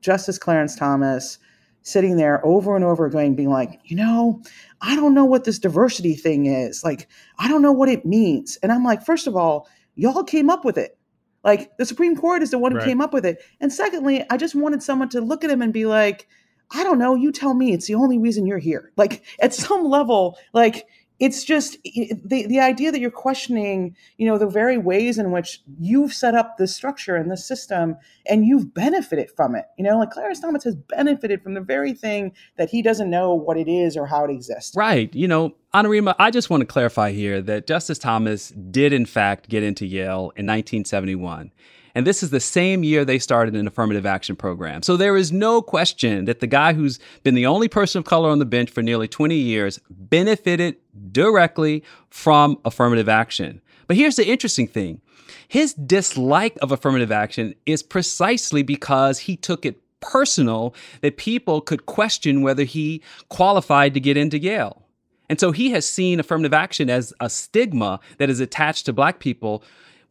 [0.00, 1.38] Justice Clarence Thomas,
[1.82, 4.40] sitting there over and over again, being like, you know,
[4.80, 6.82] I don't know what this diversity thing is.
[6.84, 8.56] Like, I don't know what it means.
[8.62, 10.96] And I'm like, first of all, y'all came up with it.
[11.44, 12.86] Like, the Supreme Court is the one who Right.
[12.86, 13.38] came up with it.
[13.60, 16.28] And secondly, I just wanted someone to look at him and be like,
[16.74, 17.72] I don't know, you tell me.
[17.72, 18.92] It's the only reason you're here.
[18.96, 20.86] Like, at some level, like,
[21.18, 25.60] it's just the the idea that you're questioning, you know, the very ways in which
[25.78, 27.96] you've set up this structure and this system,
[28.26, 29.66] and you've benefited from it.
[29.78, 33.34] You know, like Clarence Thomas has benefited from the very thing that he doesn't know
[33.34, 34.76] what it is or how it exists.
[34.76, 35.14] Right.
[35.14, 39.48] You know, Anurima, I just want to clarify here that Justice Thomas did, in fact,
[39.48, 41.52] get into Yale in 1971.
[41.94, 44.82] And this is the same year they started an affirmative action program.
[44.82, 48.30] So there is no question that the guy who's been the only person of color
[48.30, 50.76] on the bench for nearly 20 years benefited
[51.10, 53.60] directly from affirmative action.
[53.86, 55.00] But here's the interesting thing
[55.48, 61.86] his dislike of affirmative action is precisely because he took it personal that people could
[61.86, 64.82] question whether he qualified to get into Yale.
[65.28, 69.18] And so he has seen affirmative action as a stigma that is attached to black
[69.18, 69.62] people,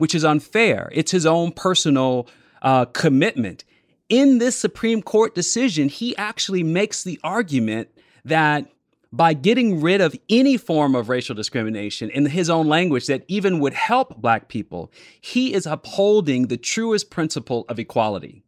[0.02, 0.90] which is unfair.
[0.94, 2.28] It's his own personal
[2.64, 3.64] uh, commitment.
[4.10, 7.88] In this Supreme Court decision, he actually makes the argument
[8.26, 8.66] that
[9.14, 13.60] by getting rid of any form of racial discrimination in his own language that even
[13.60, 18.42] would help black people, he is upholding the truest principle of equality.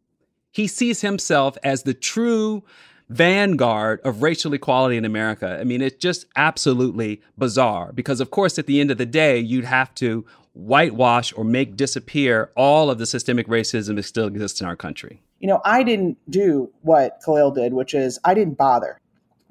[0.50, 2.64] He sees himself as the true
[3.08, 5.56] vanguard of racial equality in America.
[5.60, 9.38] I mean, it's just absolutely bizarre because, of course, at the end of the day,
[9.38, 14.60] you'd have to whitewash or make disappear all of the systemic racism that still exists
[14.60, 15.20] in our country.
[15.40, 19.00] You know, I didn't do what Khalil did, which is I didn't bother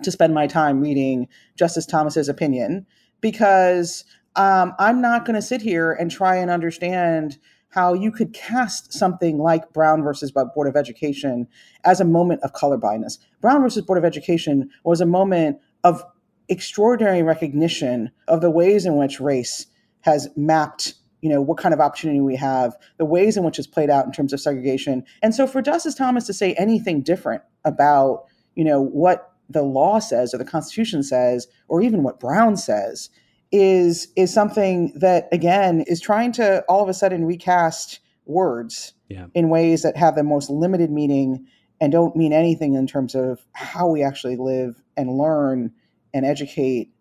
[0.02, 2.86] to spend my time reading Justice Thomas's opinion
[3.22, 7.38] because um, I'm not going to sit here and try and understand
[7.70, 11.48] how you could cast something like Brown versus Board of Education
[11.84, 13.18] as a moment of colorblindness.
[13.42, 16.04] Brown versus Board of Education was a moment of
[16.50, 19.66] extraordinary recognition of the ways in which race
[20.04, 23.68] has mapped you know what kind of opportunity we have the ways in which it's
[23.68, 27.42] played out in terms of segregation and so for justice thomas to say anything different
[27.66, 32.56] about you know what the law says or the constitution says or even what brown
[32.58, 33.10] says
[33.52, 39.28] is is something that again is trying to all of a sudden recast words Yeah.
[39.34, 41.46] in ways that have the most limited meaning
[41.82, 45.72] and don't mean anything in terms of how we actually live and learn
[46.14, 46.93] and educate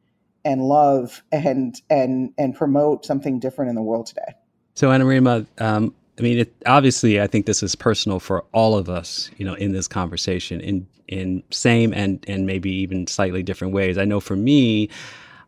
[0.44, 4.34] and love and and and promote something different in the world today.
[4.74, 8.88] So, Anna um, I mean, it, obviously, I think this is personal for all of
[8.88, 13.74] us, you know, in this conversation in in same and and maybe even slightly different
[13.74, 13.98] ways.
[13.98, 14.88] I know for me,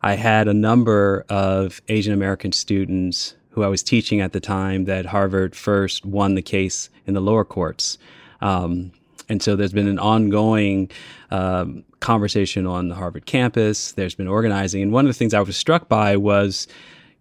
[0.01, 4.85] I had a number of Asian American students who I was teaching at the time
[4.85, 7.97] that Harvard first won the case in the lower courts.
[8.41, 8.91] Um,
[9.29, 10.91] and so there's been an ongoing
[11.31, 13.93] um, conversation on the Harvard campus.
[13.93, 14.81] There's been organizing.
[14.81, 16.67] And one of the things I was struck by was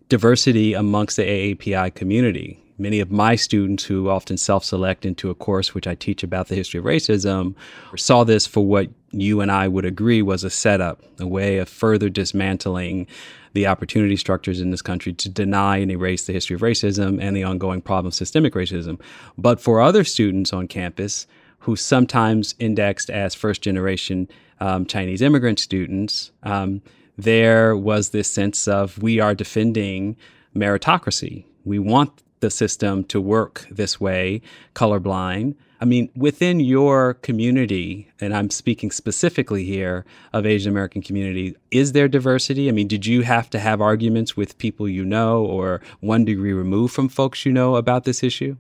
[0.08, 2.60] diversity amongst the AAPI community.
[2.76, 6.48] Many of my students who often self select into a course which I teach about
[6.48, 7.54] the history of racism
[7.96, 11.68] saw this for what you and I would agree was a setup, a way of
[11.68, 13.06] further dismantling
[13.52, 17.36] the opportunity structures in this country to deny and erase the history of racism and
[17.36, 19.00] the ongoing problem of systemic racism.
[19.38, 21.28] But for other students on campus,
[21.64, 24.28] who sometimes indexed as first generation
[24.60, 26.82] um, Chinese immigrant students, um,
[27.16, 30.14] there was this sense of we are defending
[30.54, 31.44] meritocracy.
[31.64, 34.42] We want the system to work this way,
[34.74, 35.54] colorblind.
[35.80, 41.92] I mean, within your community, and I'm speaking specifically here of Asian American community, is
[41.92, 42.68] there diversity?
[42.68, 46.52] I mean, did you have to have arguments with people you know or one degree
[46.52, 48.56] removed from folks you know about this issue?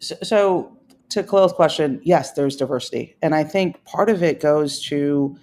[0.00, 0.77] So, so
[1.10, 5.36] to Khalil's question, yes, there's diversity, and I think part of it goes to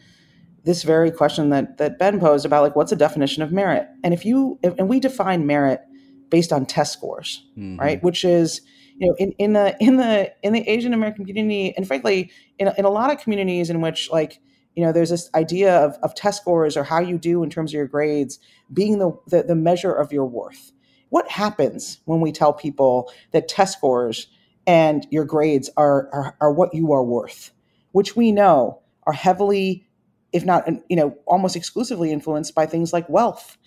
[0.64, 4.14] this very question that that Ben posed about like what's the definition of merit, and
[4.14, 5.82] if you if, and we define merit
[6.30, 7.80] based on test scores, Mhm.
[7.80, 8.04] right?
[8.04, 8.62] Which is
[8.98, 12.68] you know in, in the in the in the Asian American community, and frankly, in
[12.68, 14.40] a, in a lot of communities in which like
[14.76, 17.72] you know there's this idea of, of test scores or how you do in terms
[17.72, 18.40] of your grades
[18.74, 20.72] being the, the the measure of your worth.
[21.10, 24.28] What happens when we tell people that test scores
[24.68, 27.52] and your grades are, are are what you are worth,
[27.92, 29.88] which we know are heavily,
[30.34, 33.58] if not you know almost exclusively influenced by things like wealth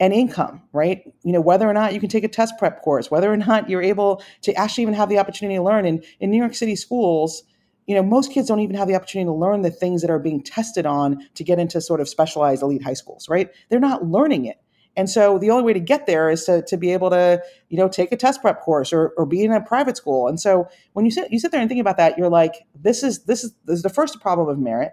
[0.00, 1.02] and income, right?
[1.22, 3.68] You know whether or not you can take a test prep course, whether or not
[3.68, 5.86] you're able to actually even have the opportunity to learn.
[5.86, 7.42] In in New York City schools,
[7.86, 10.18] you know most kids don't even have the opportunity to learn the things that are
[10.18, 13.50] being tested on to get into sort of specialized elite high schools, right?
[13.68, 14.58] They're not learning it.
[14.98, 17.40] And so the only way to get there is to, to be able to,
[17.70, 20.28] you know, take a test prep course or, or be in a private school.
[20.28, 23.02] And so when you sit you sit there and think about that, you're like, this
[23.02, 24.92] is this is this is the first problem of merit.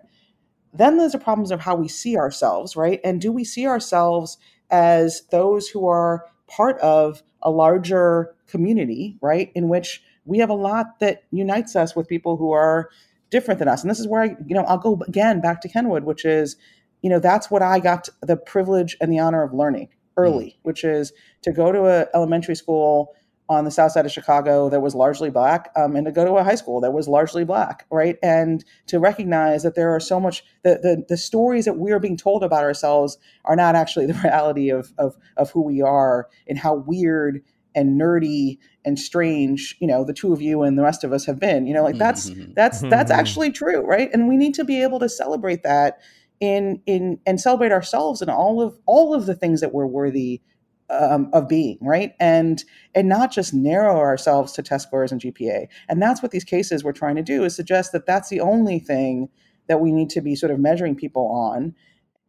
[0.74, 2.99] then there's the problems of how we see ourselves, right?
[3.03, 4.38] And do we see ourselves
[4.70, 9.51] as those who are part of a larger community, right?
[9.56, 12.89] In which we have a lot that unites us with people who are
[13.32, 13.82] different than us.
[13.82, 16.58] And this is where I, you know, I'll go again back to Kenwood, which is,
[17.06, 20.56] you know, that's what I got the privilege and the honor of learning early, mm.
[20.64, 23.14] which is to go to an elementary school
[23.47, 26.32] on the south side of Chicago that was largely black, um, and to go to
[26.38, 28.18] a high school that was largely black, right?
[28.24, 31.99] And to recognize that there are so much the the, the stories that we are
[31.99, 36.28] being told about ourselves are not actually the reality of of of who we are
[36.47, 37.43] and how weird
[37.76, 41.26] and nerdy and strange you know the two of you and the rest of us
[41.26, 42.53] have been you know like that's mm-hmm.
[42.53, 43.20] that's that's mm-hmm.
[43.20, 45.99] actually true right and we need to be able to celebrate that
[46.40, 50.42] in in and celebrate ourselves and all of all of the things that we're worthy
[50.90, 52.14] um, of being right?
[52.20, 52.64] And
[52.94, 56.84] and not just narrow ourselves to test scores and gpa and that's what these cases
[56.84, 59.30] we're trying to do is suggest that that's the only thing
[59.68, 61.74] that we need to be sort of measuring people on.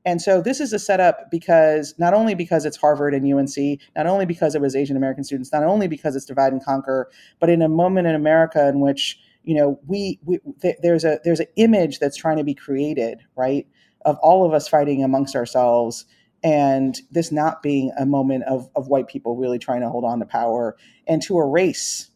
[0.05, 4.07] And so this is a setup because not only because it's harvard and unc not
[4.07, 7.51] only because it was asian american students not only because it's divide and conquer but
[7.51, 11.41] in a moment in america in which you know we, we th- there's a there's
[11.41, 13.67] an image that's trying to be created right
[14.07, 16.07] of all of us fighting amongst ourselves
[16.43, 20.21] and this not being a moment of, of white people really trying to hold on
[20.21, 20.77] to power
[21.07, 22.11] and to erase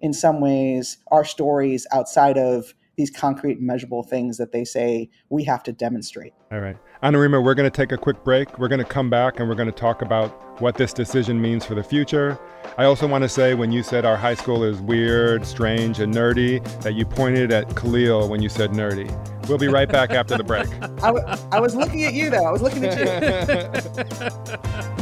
[0.00, 5.44] in some ways our stories outside of these concrete measurable things that they say we
[5.44, 6.32] have to demonstrate.
[6.50, 6.76] All right.
[7.02, 8.58] Anurima, we're going to take a quick break.
[8.58, 11.64] We're going to come back and we're going to talk about what this decision means
[11.64, 12.38] for the future.
[12.78, 16.14] I also want to say when you said our high school is weird, strange, and
[16.14, 19.10] nerdy, that you pointed at Khalil when you said nerdy.
[19.48, 20.68] We'll be right back after the break.
[21.02, 22.44] I, w- I was looking at you, though.
[22.44, 24.92] I was looking at you.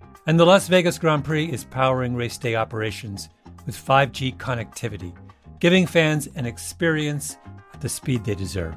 [0.27, 3.29] And the Las Vegas Grand Prix is powering race day operations
[3.65, 5.15] with 5G connectivity,
[5.59, 7.37] giving fans an experience
[7.73, 8.75] at the speed they deserve.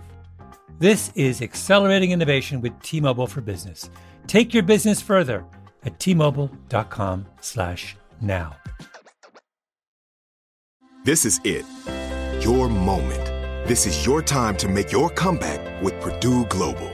[0.78, 3.90] This is accelerating innovation with T-Mobile for Business.
[4.26, 5.44] Take your business further
[5.84, 8.56] at t-mobile.com/now.
[11.04, 11.66] This is it.
[12.42, 13.26] Your moment.
[13.68, 16.93] This is your time to make your comeback with Purdue Global.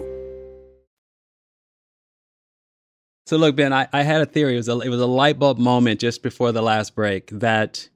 [3.31, 4.55] So look, Ben, I, I had a theory.
[4.55, 7.87] It was a, it was a light bulb moment just before the last break that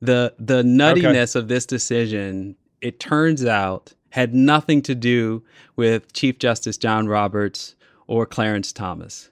[0.00, 1.40] the the nuttiness okay.
[1.40, 5.42] of this decision, it turns out, had nothing to do
[5.74, 7.74] with Chief Justice John Roberts
[8.06, 9.30] or Clarence Thomas.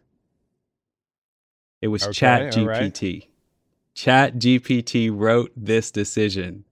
[1.80, 2.92] It was Okay, Chat all right.
[2.92, 3.28] GPT.
[3.94, 6.64] Chat GPT wrote this decision.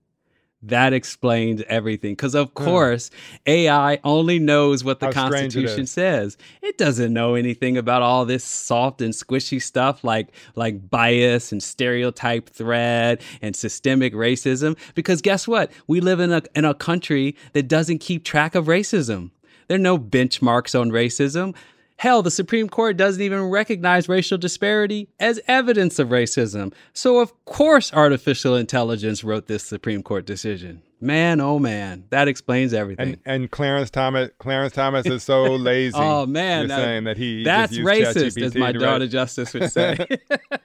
[0.66, 2.12] That explains everything.
[2.12, 3.10] Because, of course,
[3.46, 6.38] AI only knows what the How strange it Constitution says.
[6.62, 11.62] It doesn't know anything about all this soft and squishy stuff like, like bias and
[11.62, 14.78] stereotype threat and systemic racism.
[14.94, 15.70] Because guess what?
[15.86, 19.32] We live in a, in a country that doesn't keep track of racism.
[19.68, 21.54] There are no benchmarks on racism.
[21.96, 26.72] Hell, the Supreme Court doesn't even recognize racial disparity as evidence of racism.
[26.92, 30.82] So, of course, artificial intelligence wrote this Supreme Court decision.
[31.00, 33.08] Man, oh man, that explains everything.
[33.08, 35.94] And and Clarence Thomas Clarence Thomas is so lazy.
[35.96, 39.98] oh man, You're that- saying that he that's racist, as my daughter Justice would say.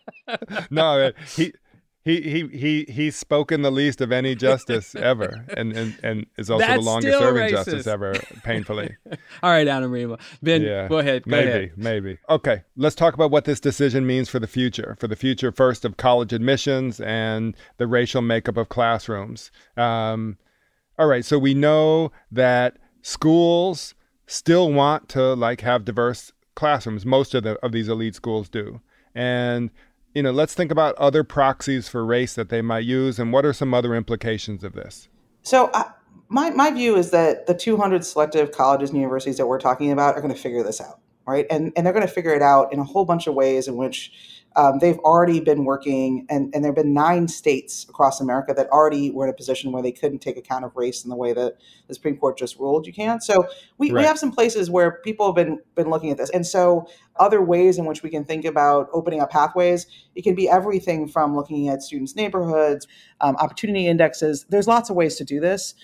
[0.69, 1.53] no, uh, he.
[2.09, 6.49] He, he he he's spoken the least of any justice ever, and and, and is
[6.49, 7.51] also That's the longest serving racist.
[7.51, 8.95] justice ever, painfully.
[9.43, 10.19] All right, Anurima.
[10.41, 11.23] Ben, yeah, go ahead.
[11.25, 11.71] Go maybe, ahead.
[11.77, 12.17] maybe.
[12.27, 14.97] Okay, let's talk about what this decision means for the future.
[14.99, 19.51] For the future, first of college admissions and the racial makeup of classrooms.
[19.77, 20.39] Um,
[20.97, 23.93] all right, so we know that schools
[24.25, 27.05] still want to like have diverse classrooms.
[27.05, 28.81] Most of the of these elite schools do,
[29.13, 29.69] and
[30.19, 33.45] you know, let's think about other proxies for race that they might use, and what
[33.45, 35.07] are some other implications of this?
[35.43, 35.85] So uh,
[36.27, 40.15] my my view is that the 200 selective colleges and universities that we're talking about
[40.15, 40.99] are going to figure this out,
[41.29, 41.45] right?
[41.49, 43.77] And and they're going to figure it out in a whole bunch of ways in
[43.77, 44.11] which
[44.55, 48.67] um, they've already been working, and and there have been nine states across America that
[48.69, 51.33] already were in a position where they couldn't take account of race in the way
[51.33, 51.57] that
[51.87, 53.21] the Supreme Court just ruled you can.
[53.21, 56.45] So we, we have some places where people have been been looking at this, and
[56.45, 59.85] so other ways in which we can think about opening up pathways.
[60.15, 62.87] It can be everything from looking at students' neighborhoods,
[63.21, 64.45] um, opportunity indexes.
[64.49, 65.75] There's lots of ways to do this.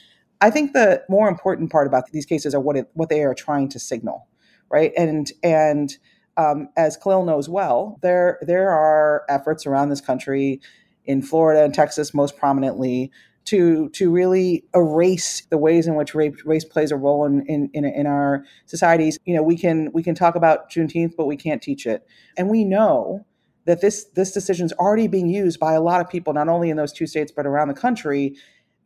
[0.41, 3.33] I think the more important part about these cases are what it, what they are
[3.33, 4.27] trying to signal,
[4.69, 4.91] right?
[4.97, 5.97] And and
[6.37, 10.59] um, as Khalil knows well, there there are efforts around this country,
[11.05, 13.11] in Florida and Texas most prominently,
[13.45, 17.69] to to really erase the ways in which race, race plays a role in, in
[17.73, 19.17] in in our societies.
[19.25, 22.05] You know, we can we can talk about Juneteenth, but we can't teach it,
[22.37, 23.25] and we know
[23.65, 26.69] that this this decision is already being used by a lot of people, not only
[26.69, 28.35] in those two states but around the country,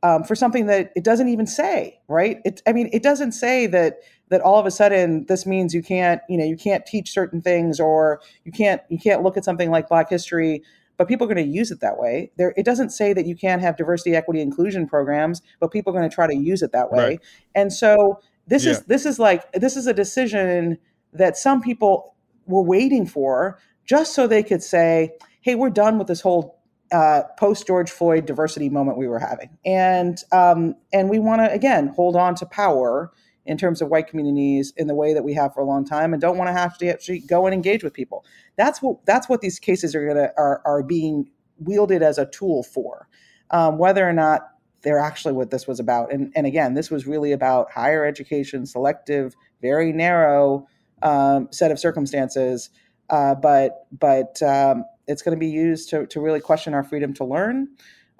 [0.03, 1.99] um, for something that it doesn't even say.
[2.07, 2.39] Right?
[2.45, 5.81] It, I mean, it doesn't say that that all of a sudden this means you
[5.81, 9.45] can't you know you can't teach certain things or you can't you can't look at
[9.45, 10.63] something like Black History.
[10.97, 12.29] But people are going to use it that way.
[12.37, 15.97] There, it doesn't say that you can't have diversity, equity, inclusion programs, but people are
[15.97, 17.03] going to try to use it that way.
[17.03, 17.19] Right.
[17.55, 18.71] And so this Yeah.
[18.71, 20.77] is this is like this is a decision
[21.13, 22.15] that some people
[22.47, 26.58] were waiting for just so they could say, "Hey, we're done with this whole
[26.91, 31.51] uh, post George Floyd diversity moment we were having," and um, and we want to
[31.51, 33.11] again hold on to power
[33.45, 36.13] in terms of white communities in the way that we have for a long time,
[36.13, 38.25] and don't want to have to actually go and engage with people.
[38.57, 42.63] That's what that's what these cases are gonna are are being wielded as a tool
[42.63, 43.07] for,
[43.51, 44.49] um, whether or not
[44.81, 46.11] they're actually what this was about.
[46.11, 50.67] And and again, this was really about higher education, selective, very narrow
[51.01, 52.69] um, set of circumstances.
[53.09, 57.13] Uh, but but um, it's going to be used to to really question our freedom
[57.15, 57.67] to learn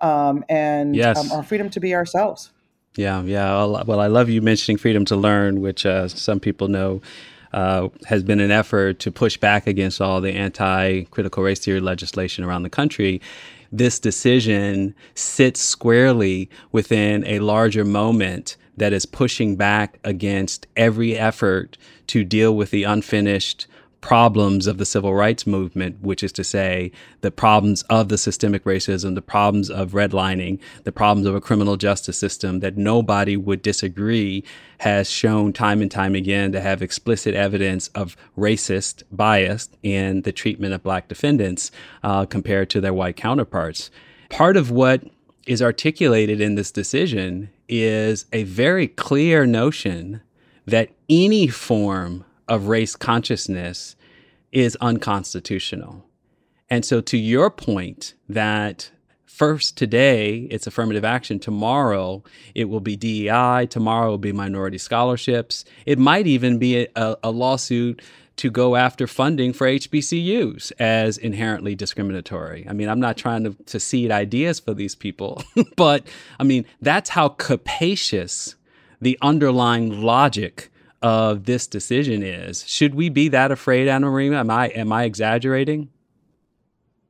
[0.02, 1.18] um, and Yes.
[1.18, 2.52] um, our freedom to be ourselves.
[2.96, 3.50] Yeah, yeah.
[3.56, 7.02] Well, well, I love you mentioning freedom to learn, which uh, some people know
[7.54, 11.80] uh, has been an effort to push back against all the anti critical race theory
[11.80, 13.22] legislation around the country.
[13.72, 21.78] This decision sits squarely within a larger moment that is pushing back against every effort
[22.08, 23.68] to deal with the unfinished
[24.02, 26.92] problems of the civil rights movement, which is to say,
[27.22, 31.78] the problems of the systemic racism, the problems of redlining, the problems of a criminal
[31.78, 34.44] justice system that nobody would disagree
[34.80, 40.32] has shown time and time again to have explicit evidence of racist bias in the
[40.32, 41.72] treatment of black defendants
[42.04, 43.92] uh, compared to their white counterparts.
[44.30, 45.04] Part of what
[45.46, 50.22] is articulated in this decision is a very clear notion
[50.66, 53.96] that any form of race consciousness
[54.52, 56.04] is unconstitutional.
[56.70, 58.92] And so, to your point, that
[59.26, 62.24] first today it's affirmative action, tomorrow
[62.54, 65.64] it will be DEI, tomorrow will be minority scholarships.
[65.86, 68.02] It might even be a, a lawsuit
[68.36, 72.66] to go after funding for HBCUs as inherently discriminatory.
[72.70, 75.44] I mean, I'm not trying to, to seed ideas for these people,
[75.76, 76.06] but
[76.40, 78.56] I mean, that's how capacious
[79.02, 80.70] the underlying logic
[81.02, 82.68] of this decision is.
[82.68, 84.36] Should we be that afraid, Anurima?
[84.36, 85.90] Am I am I exaggerating?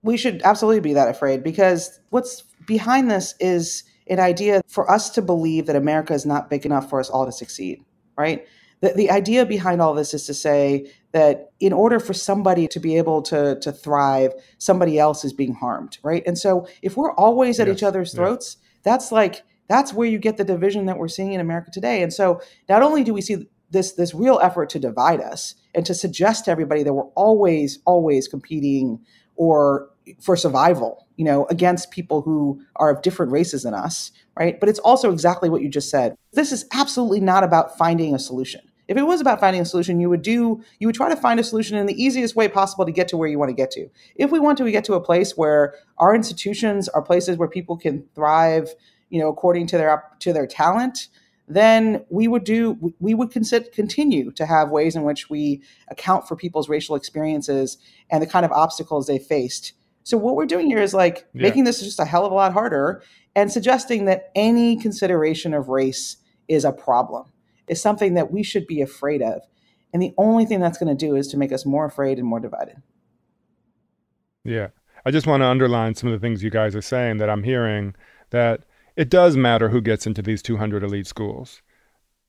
[0.04, 5.10] we should absolutely be that afraid because what's behind this is an idea for us
[5.12, 7.84] to believe that America is not big enough for us all to succeed,
[8.18, 8.48] right?
[8.82, 12.80] The, the idea behind all this is to say that in order for somebody to
[12.80, 16.24] be able to, to thrive, somebody else is being harmed, right?
[16.26, 18.20] And so if we're always at Yes, each other's yeah.
[18.20, 22.02] throats, that's like that's where you get the division that we're seeing in America today.
[22.02, 25.86] And so not only do we see this this real effort to divide us and
[25.86, 28.99] to suggest to everybody that we're always always competing
[29.36, 29.89] or
[30.20, 34.59] for survival, you know, against people who are of different races than us, right?
[34.59, 36.15] But it's also exactly what you just said.
[36.34, 38.61] This is absolutely not about finding a solution.
[38.88, 41.39] If it was about finding a solution, you would do you would try to find
[41.39, 43.70] a solution in the easiest way possible to get to where you want to get
[43.72, 43.88] to.
[44.15, 47.47] If we want to we get to a place where our institutions are places where
[47.47, 48.74] people can thrive,
[49.09, 51.09] you know, according to their to their talent,
[51.50, 56.28] then we would do we would consider, continue to have ways in which we account
[56.28, 57.78] for people's racial experiences
[58.10, 59.74] and the kind of obstacles they faced.
[60.04, 61.41] So what we're doing here is like Yeah.
[61.41, 63.02] making this just a hell of a lot harder
[63.36, 67.26] and suggesting that any consideration of race is a problem,
[67.68, 69.41] is something that we should be afraid of.
[69.91, 72.28] And the only thing that's going to do is to make us more afraid and
[72.28, 72.78] more divided.
[74.43, 74.68] Yeah.
[75.06, 77.43] I just want to underline some of the things you guys are saying that I'm
[77.43, 77.95] hearing
[78.32, 78.62] that
[78.96, 81.62] it does matter who gets into these 200 elite schools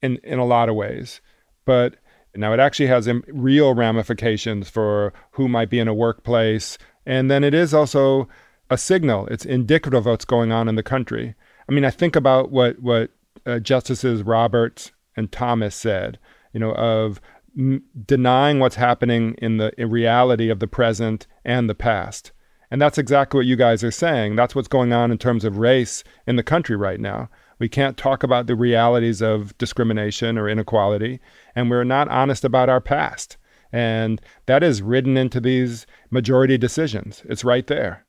[0.02, 1.20] in, in a lot of ways.
[1.64, 1.96] But
[2.34, 6.78] now it actually has real ramifications for who might be in a workplace.
[7.06, 8.28] And then it is also
[8.70, 9.26] a signal.
[9.26, 11.34] It's indicative of what's going on in the country.
[11.68, 13.10] I mean, I think about what, what
[13.46, 16.18] uh, Justices Roberts and Thomas said,
[16.52, 17.20] you know, of
[17.56, 22.32] m- denying what's happening in the in reality of the present and the past.
[22.70, 24.36] And that's exactly what you guys are saying.
[24.36, 27.28] That's what's going on in terms of race in the country right now.
[27.58, 31.20] We can't talk about the realities of discrimination or inequality,
[31.54, 33.36] and we're not honest about our past.
[33.72, 37.22] And that is written into these majority decisions.
[37.28, 38.06] It's right there.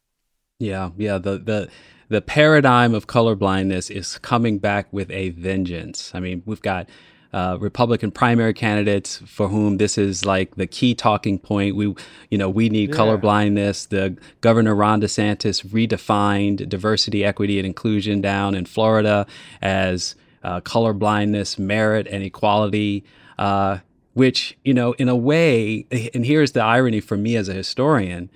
[0.59, 1.18] Yeah, yeah.
[1.18, 1.70] The the
[2.07, 6.12] the paradigm of colorblindness is coming back with a vengeance.
[6.14, 6.88] I mean, we've got
[7.34, 11.75] uh, Republican primary candidates for whom this is like the key talking point.
[11.75, 11.95] We,
[12.29, 12.95] you know, we need Yeah.
[12.95, 13.89] colorblindness.
[13.89, 19.25] The Governor Ron DeSantis redefined diversity, equity, and inclusion down in Florida
[19.61, 23.03] as uh, colorblindness, merit, and equality.
[23.38, 23.79] Uh,
[24.13, 28.29] which, you know, in a way, and here's the irony for me as a historian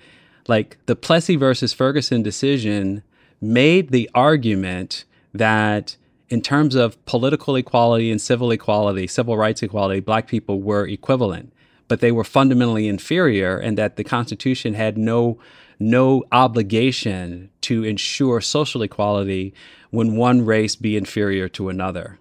[0.48, 3.02] like the Plessy versus Ferguson decision
[3.42, 5.96] made the argument that
[6.28, 11.52] in terms of political equality and civil equality, civil rights equality, black people were equivalent,
[11.88, 15.38] but they were fundamentally inferior and that the Constitution had no
[15.78, 19.52] no obligation to ensure social equality
[19.90, 22.18] when one race be inferior to another.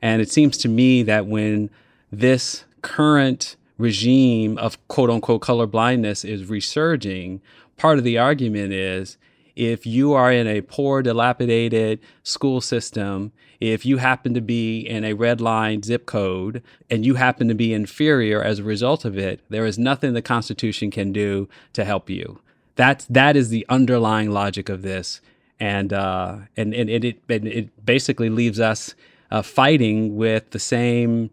[0.00, 1.68] And it seems to me that when
[2.10, 7.42] this current regime of quote unquote color blindness is resurging,
[7.76, 9.18] part of the argument is
[9.56, 15.02] if you are in a poor, dilapidated school system, if you happen to be in
[15.02, 19.16] a red line zip code and you happen to be inferior as a result of
[19.16, 22.38] it, there is nothing the Constitution can do to help you.
[22.76, 25.22] That's that is the underlying logic of this,
[25.58, 28.94] and uh, and and it it, and it basically leaves us
[29.30, 31.30] uh, fighting with the same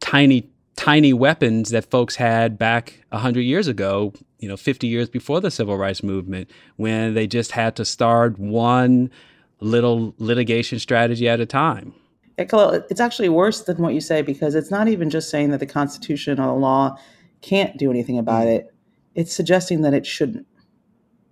[0.00, 5.40] tiny tiny weapons that folks had back 100 years ago you know 50 years before
[5.40, 9.10] the civil rights movement when they just had to start one
[9.60, 11.94] little litigation strategy at a time
[12.90, 15.66] It's actually worse than what you say because it's not even just saying that the
[15.66, 16.96] Constitution or the law
[17.40, 18.56] can't do anything about mm.
[18.56, 18.74] it.
[19.14, 20.46] It's suggesting that it shouldn't,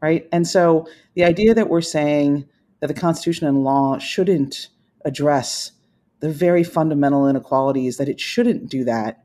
[0.03, 0.29] right?
[0.33, 2.47] And so the idea that we're saying
[2.81, 4.69] that the Constitution and law shouldn't
[5.05, 5.73] address
[6.21, 9.25] the very fundamental inequalities, that it shouldn't do that,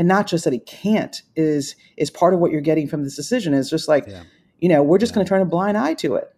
[0.00, 3.14] and not just that he can't, is is part of what you're getting from this
[3.14, 3.52] decision.
[3.52, 4.22] Is just like, Yeah.
[4.58, 6.34] you know, we're just going to turn a blind eye to it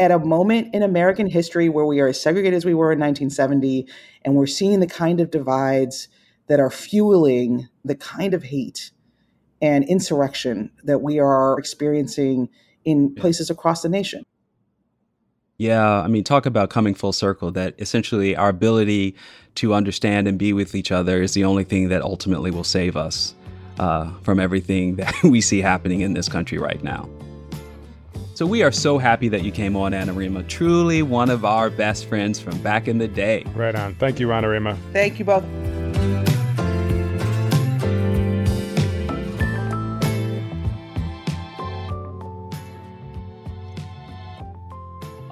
[0.00, 2.98] at a moment in American history where we are as segregated as we were in
[2.98, 3.86] 1970,
[4.24, 6.08] and we're seeing the kind of divides
[6.48, 8.90] that are fueling the kind of hate
[9.60, 12.48] and insurrection that we are experiencing
[12.84, 14.24] in places across the nation.
[15.62, 19.14] Yeah, I mean, talk about coming full circle that essentially our ability
[19.54, 22.96] to understand and be with each other is the only thing that ultimately will save
[22.96, 23.32] us
[23.78, 27.08] uh, from everything that we see happening in this country right now.
[28.34, 30.48] So we are so happy that you came on, Anurima.
[30.48, 33.44] Truly one of our best friends from back in the day.
[33.54, 33.94] Right on.
[33.94, 34.76] Thank you, Ranarima.
[34.92, 35.44] Thank you both.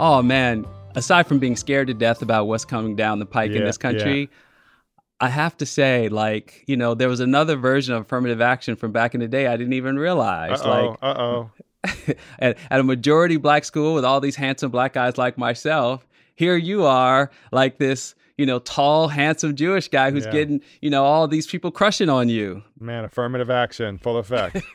[0.00, 3.64] Oh man, aside from being scared to death about what's coming down the pike in
[3.64, 4.30] this country,
[5.20, 8.92] I have to say, like, you know, there was another version of affirmative action from
[8.92, 10.62] back in the day I didn't even realize.
[10.62, 10.88] Uh oh.
[10.88, 11.50] Like, Uh oh.
[12.38, 16.56] at, at a majority black school with all these handsome black guys like myself, here
[16.56, 20.32] you are, like this, you know, tall, handsome Jewish guy who's Yeah.
[20.32, 22.62] getting, you know, all these people crushing on you.
[22.80, 24.56] Man, affirmative action, full effect.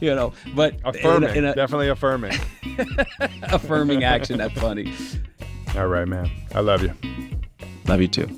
[0.00, 2.32] You know, but in a- affirming, in a, definitely affirming.
[3.42, 4.38] affirming action.
[4.38, 4.94] That's funny.
[5.76, 6.30] All right, man.
[6.54, 6.94] I love you.
[7.86, 8.28] Love you too.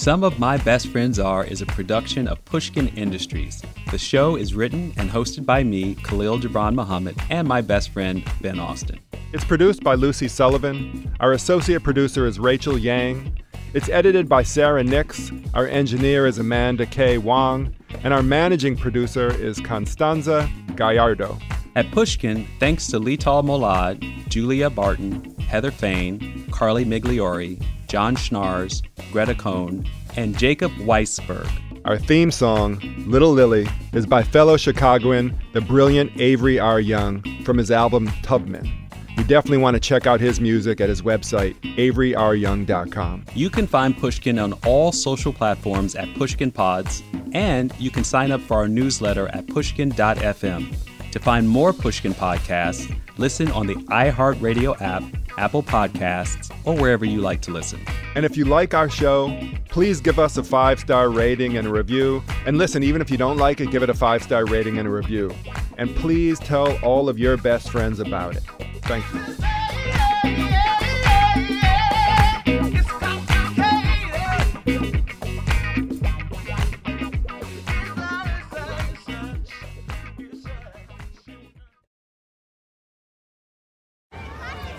[0.00, 3.62] Some of My Best Friends Are is a production of Pushkin Industries.
[3.90, 8.24] The show is written and hosted by me, Khalil Gibran Muhammad, and my best friend,
[8.40, 8.98] Ben Austin.
[9.34, 11.14] It's produced by Lucy Sullivan.
[11.20, 13.42] Our associate producer is Rachel Yang.
[13.74, 15.32] It's edited by Sarah Nix.
[15.52, 17.18] Our engineer is Amanda K.
[17.18, 17.76] Wong.
[18.02, 21.38] And our managing producer is Constanza Gallardo.
[21.76, 29.34] At Pushkin, thanks to Lital Molad, Julia Barton, Heather Fain, Carly Migliori, Jon Schnaars, Greta
[29.34, 31.48] Cohn, and Jacob Weisberg.
[31.84, 36.80] Our theme song, Little Lily, is by fellow Chicagoan, the brilliant Avery R.
[36.80, 38.70] Young, from his album Tubman.
[39.16, 43.26] You definitely want to check out his music at his website, averyryoung.com.
[43.34, 47.02] You can find Pushkin on all social platforms at Pushkin Pods,
[47.32, 50.76] and you can sign up for our newsletter at pushkin.fm.
[51.12, 55.02] To find more Pushkin podcasts, listen on the iHeartRadio app,
[55.36, 57.84] Apple Podcasts, or wherever you like to listen.
[58.14, 59.36] And if you like our show,
[59.68, 62.22] please give us a five star rating and a review.
[62.46, 64.86] And listen, even if you don't like it, give it a five star rating and
[64.86, 65.34] a review.
[65.78, 68.42] And please tell all of your best friends about it.
[68.82, 69.59] Thank you.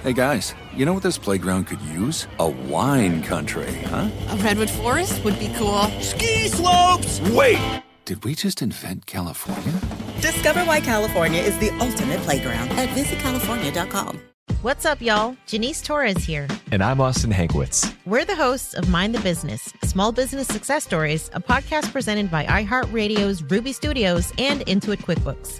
[0.03, 2.27] Hey guys, you know what this playground could use?
[2.39, 4.09] A wine country, huh?
[4.29, 5.83] A redwood forest would be cool.
[5.99, 7.21] Ski slopes!
[7.29, 7.83] Wait!
[8.05, 9.79] Did we just invent California?
[10.19, 14.19] Discover why California is the ultimate playground at visitcalifornia.com.
[14.63, 15.37] What's up, y'all?
[15.45, 16.47] Janice Torres here.
[16.71, 17.95] And I'm Austin Hankwitz.
[18.07, 22.45] We're the hosts of Mind the Business Small Business Success Stories, a podcast presented by
[22.45, 25.59] iHeartRadio's Ruby Studios and Intuit QuickBooks.